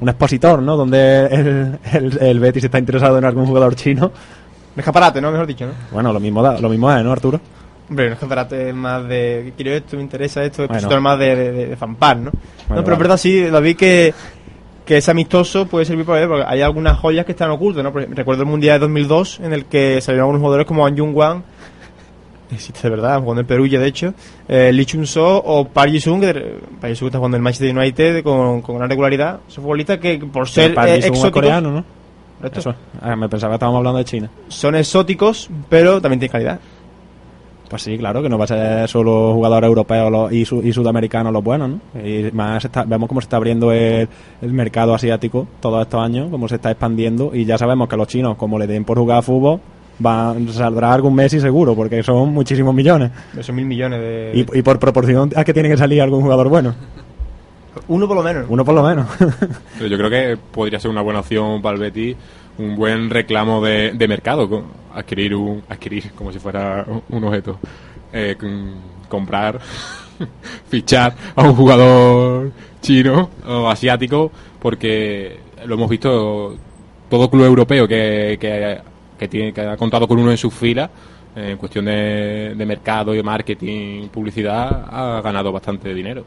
un 0.00 0.08
expositor, 0.08 0.60
¿no? 0.62 0.76
Donde 0.76 1.26
el, 1.26 1.78
el, 1.92 2.18
el 2.20 2.40
Betis 2.40 2.64
está 2.64 2.78
interesado 2.78 3.18
en 3.18 3.24
algún 3.24 3.46
jugador 3.46 3.74
chino. 3.74 4.06
un 4.74 4.78
escaparate, 4.80 5.20
¿no? 5.20 5.30
Mejor 5.30 5.46
dicho, 5.46 5.66
¿no? 5.66 5.72
Bueno, 5.92 6.12
lo 6.12 6.20
mismo, 6.20 6.42
da, 6.42 6.58
lo 6.58 6.68
mismo 6.68 6.90
es, 6.92 7.04
¿no, 7.04 7.12
Arturo? 7.12 7.40
Hombre, 7.88 8.06
un 8.06 8.12
escaparate 8.14 8.72
más 8.72 9.06
de. 9.06 9.52
Quiero 9.56 9.72
esto, 9.72 9.96
me 9.96 10.02
interesa 10.02 10.42
esto, 10.42 10.66
Bueno. 10.66 10.88
es 10.90 11.00
más 11.00 11.18
de, 11.18 11.36
de, 11.36 11.52
de, 11.52 11.66
de 11.68 11.76
fanpar, 11.76 12.16
¿no? 12.16 12.24
no, 12.24 12.32
pero 12.68 12.82
vale. 12.82 12.92
es 12.94 12.98
verdad, 12.98 13.16
sí, 13.18 13.40
David, 13.42 13.76
que, 13.76 14.14
que 14.86 14.96
es 14.96 15.08
amistoso 15.08 15.66
puede 15.66 15.84
servir 15.84 16.06
para 16.06 16.22
él, 16.22 16.28
porque 16.28 16.44
hay 16.46 16.62
algunas 16.62 16.98
joyas 16.98 17.26
que 17.26 17.32
están 17.32 17.50
ocultas, 17.50 17.84
¿no? 17.84 17.90
Recuerdo 17.90 18.42
el 18.42 18.48
Mundial 18.48 18.76
de 18.76 18.86
2002, 18.86 19.40
en 19.40 19.52
el 19.52 19.66
que 19.66 20.00
salieron 20.00 20.24
algunos 20.24 20.40
jugadores 20.40 20.66
como 20.66 20.86
An 20.86 20.96
Jung 20.96 21.14
Wang, 21.14 21.42
existe 22.50 22.80
de 22.82 22.90
verdad, 22.90 23.20
jugando 23.20 23.40
en 23.40 23.46
Perugia, 23.46 23.78
de 23.80 23.86
hecho, 23.88 24.14
eh, 24.48 24.70
Lee 24.72 24.84
Chun 24.86 25.06
So 25.06 25.42
o 25.44 25.64
Park 25.66 25.90
Ji-sung, 25.90 26.20
que 26.20 26.32
Park 26.80 26.92
Ji-sung 26.92 27.08
está 27.08 27.18
jugando 27.18 27.36
en 27.36 27.40
el 27.40 27.42
Manchester 27.44 27.76
United 27.76 28.22
con, 28.22 28.62
con 28.62 28.76
gran 28.78 28.88
regularidad. 28.90 29.40
Son 29.48 29.62
futbolistas 29.64 29.98
que, 29.98 30.18
por 30.18 30.48
ser 30.48 30.74
Park 30.74 30.88
eh, 30.88 30.94
Ji-sung 30.96 31.04
es 31.12 31.16
exóticos, 31.18 31.32
coreano, 31.42 31.70
¿no? 31.70 31.84
Eso. 32.54 32.74
Ah, 33.00 33.16
me 33.16 33.28
pensaba 33.28 33.52
que 33.52 33.54
estábamos 33.54 33.78
hablando 33.78 33.98
de 33.98 34.04
China. 34.04 34.28
Son 34.48 34.74
exóticos, 34.74 35.48
pero 35.70 36.00
también 36.00 36.20
tienen 36.20 36.32
calidad. 36.32 36.60
Pues 37.70 37.80
sí, 37.82 37.96
claro, 37.96 38.22
que 38.22 38.28
no 38.28 38.36
va 38.36 38.44
a 38.44 38.48
ser 38.48 38.88
solo 38.88 39.32
jugadores 39.32 39.66
europeos 39.66 40.12
los- 40.12 40.30
y, 40.32 40.44
su- 40.44 40.60
y 40.62 40.70
sudamericanos 40.72 41.32
los 41.32 41.42
buenos, 41.42 41.70
¿no? 41.70 41.80
Y 42.06 42.30
más 42.32 42.62
está- 42.64 42.84
vemos 42.84 43.08
cómo 43.08 43.20
se 43.22 43.24
está 43.24 43.38
abriendo 43.38 43.72
el, 43.72 44.06
el 44.42 44.52
mercado 44.52 44.94
asiático 44.94 45.46
todos 45.60 45.80
estos 45.82 46.00
años, 46.04 46.28
cómo 46.30 46.46
se 46.46 46.56
está 46.56 46.70
expandiendo 46.70 47.30
y 47.34 47.46
ya 47.46 47.56
sabemos 47.56 47.88
que 47.88 47.96
los 47.96 48.06
chinos, 48.06 48.36
como 48.36 48.58
le 48.58 48.66
den 48.66 48.84
por 48.84 48.98
jugar 48.98 49.18
a 49.18 49.22
fútbol, 49.22 49.60
van, 49.98 50.48
saldrá 50.52 50.92
algún 50.92 51.14
Messi 51.14 51.40
seguro, 51.40 51.74
porque 51.74 52.02
son 52.02 52.32
muchísimos 52.32 52.74
millones. 52.74 53.10
Esos 53.36 53.54
mil 53.54 53.66
millones 53.66 54.00
de... 54.00 54.32
Y, 54.34 54.58
y 54.58 54.62
por 54.62 54.78
proporción 54.78 55.30
a 55.36 55.44
que 55.44 55.52
tiene 55.52 55.68
que 55.68 55.76
salir 55.76 56.00
algún 56.00 56.22
jugador 56.22 56.48
bueno. 56.48 56.74
Uno 57.88 58.06
por 58.06 58.16
lo 58.16 58.22
menos. 58.22 58.46
Uno 58.48 58.64
por 58.64 58.74
lo 58.74 58.82
menos. 58.82 59.06
Pero 59.78 59.88
yo 59.88 59.96
creo 59.96 60.10
que 60.10 60.36
podría 60.36 60.80
ser 60.80 60.90
una 60.90 61.02
buena 61.02 61.20
opción 61.20 61.60
para 61.60 61.74
el 61.74 61.80
Betis, 61.80 62.16
un 62.58 62.76
buen 62.76 63.10
reclamo 63.10 63.62
de, 63.64 63.92
de 63.92 64.08
mercado, 64.08 64.64
adquirir 64.94 65.34
un 65.34 65.62
adquirir 65.68 66.12
como 66.12 66.32
si 66.32 66.38
fuera 66.38 66.84
un 67.08 67.24
objeto, 67.24 67.58
Eh, 68.12 68.36
comprar, 69.08 69.58
fichar 70.68 71.14
a 71.34 71.42
un 71.42 71.54
jugador 71.54 72.52
chino 72.80 73.30
o 73.46 73.68
asiático, 73.68 74.30
porque 74.60 75.40
lo 75.66 75.74
hemos 75.74 75.90
visto 75.90 76.56
todo 77.10 77.28
club 77.28 77.44
europeo 77.44 77.88
que, 77.88 78.38
que, 78.40 78.78
que 79.24 79.28
tiene 79.28 79.52
que 79.52 79.60
ha 79.60 79.76
contado 79.76 80.06
con 80.06 80.18
uno 80.18 80.30
en 80.30 80.36
sus 80.36 80.52
filas. 80.54 80.88
eh, 81.36 81.50
En 81.52 81.56
cuestión 81.58 81.84
de, 81.86 82.54
de 82.56 82.66
mercado 82.66 83.14
y 83.14 83.22
marketing, 83.22 84.08
publicidad, 84.08 84.84
ha 84.90 85.20
ganado 85.22 85.50
bastante 85.52 85.92
dinero. 85.94 86.24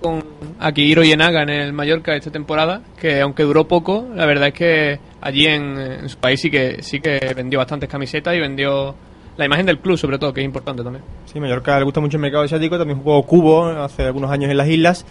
con 0.00 0.22
Akihiro 0.60 1.02
Yenaga 1.02 1.42
en 1.42 1.50
el 1.50 1.72
Mallorca 1.72 2.14
esta 2.14 2.30
temporada, 2.30 2.82
que 3.00 3.20
aunque 3.20 3.42
duró 3.42 3.66
poco, 3.66 4.06
la 4.14 4.26
verdad 4.26 4.48
es 4.48 4.54
que 4.54 4.98
allí 5.22 5.46
en, 5.46 5.78
en 5.78 6.08
su 6.08 6.18
país 6.18 6.40
sí 6.40 6.50
que 6.50 6.82
sí 6.82 7.00
que 7.00 7.18
vendió 7.34 7.58
bastantes 7.58 7.88
camisetas 7.88 8.34
y 8.36 8.40
vendió 8.40 8.94
la 9.36 9.46
imagen 9.46 9.66
del 9.66 9.78
club 9.78 9.96
sobre 9.98 10.18
todo, 10.18 10.32
que 10.32 10.40
es 10.42 10.44
importante 10.44 10.82
también. 10.84 11.02
Sí, 11.24 11.40
Mallorca 11.40 11.78
le 11.78 11.84
gusta 11.84 12.00
mucho 12.00 12.18
el 12.18 12.20
mercado 12.22 12.44
asiático, 12.44 12.76
también 12.78 12.98
jugó 13.00 13.22
Cubo 13.24 13.64
hace 13.66 14.02
algunos 14.04 14.30
años 14.30 14.50
en 14.50 14.56
las 14.58 14.68
islas 14.68 15.06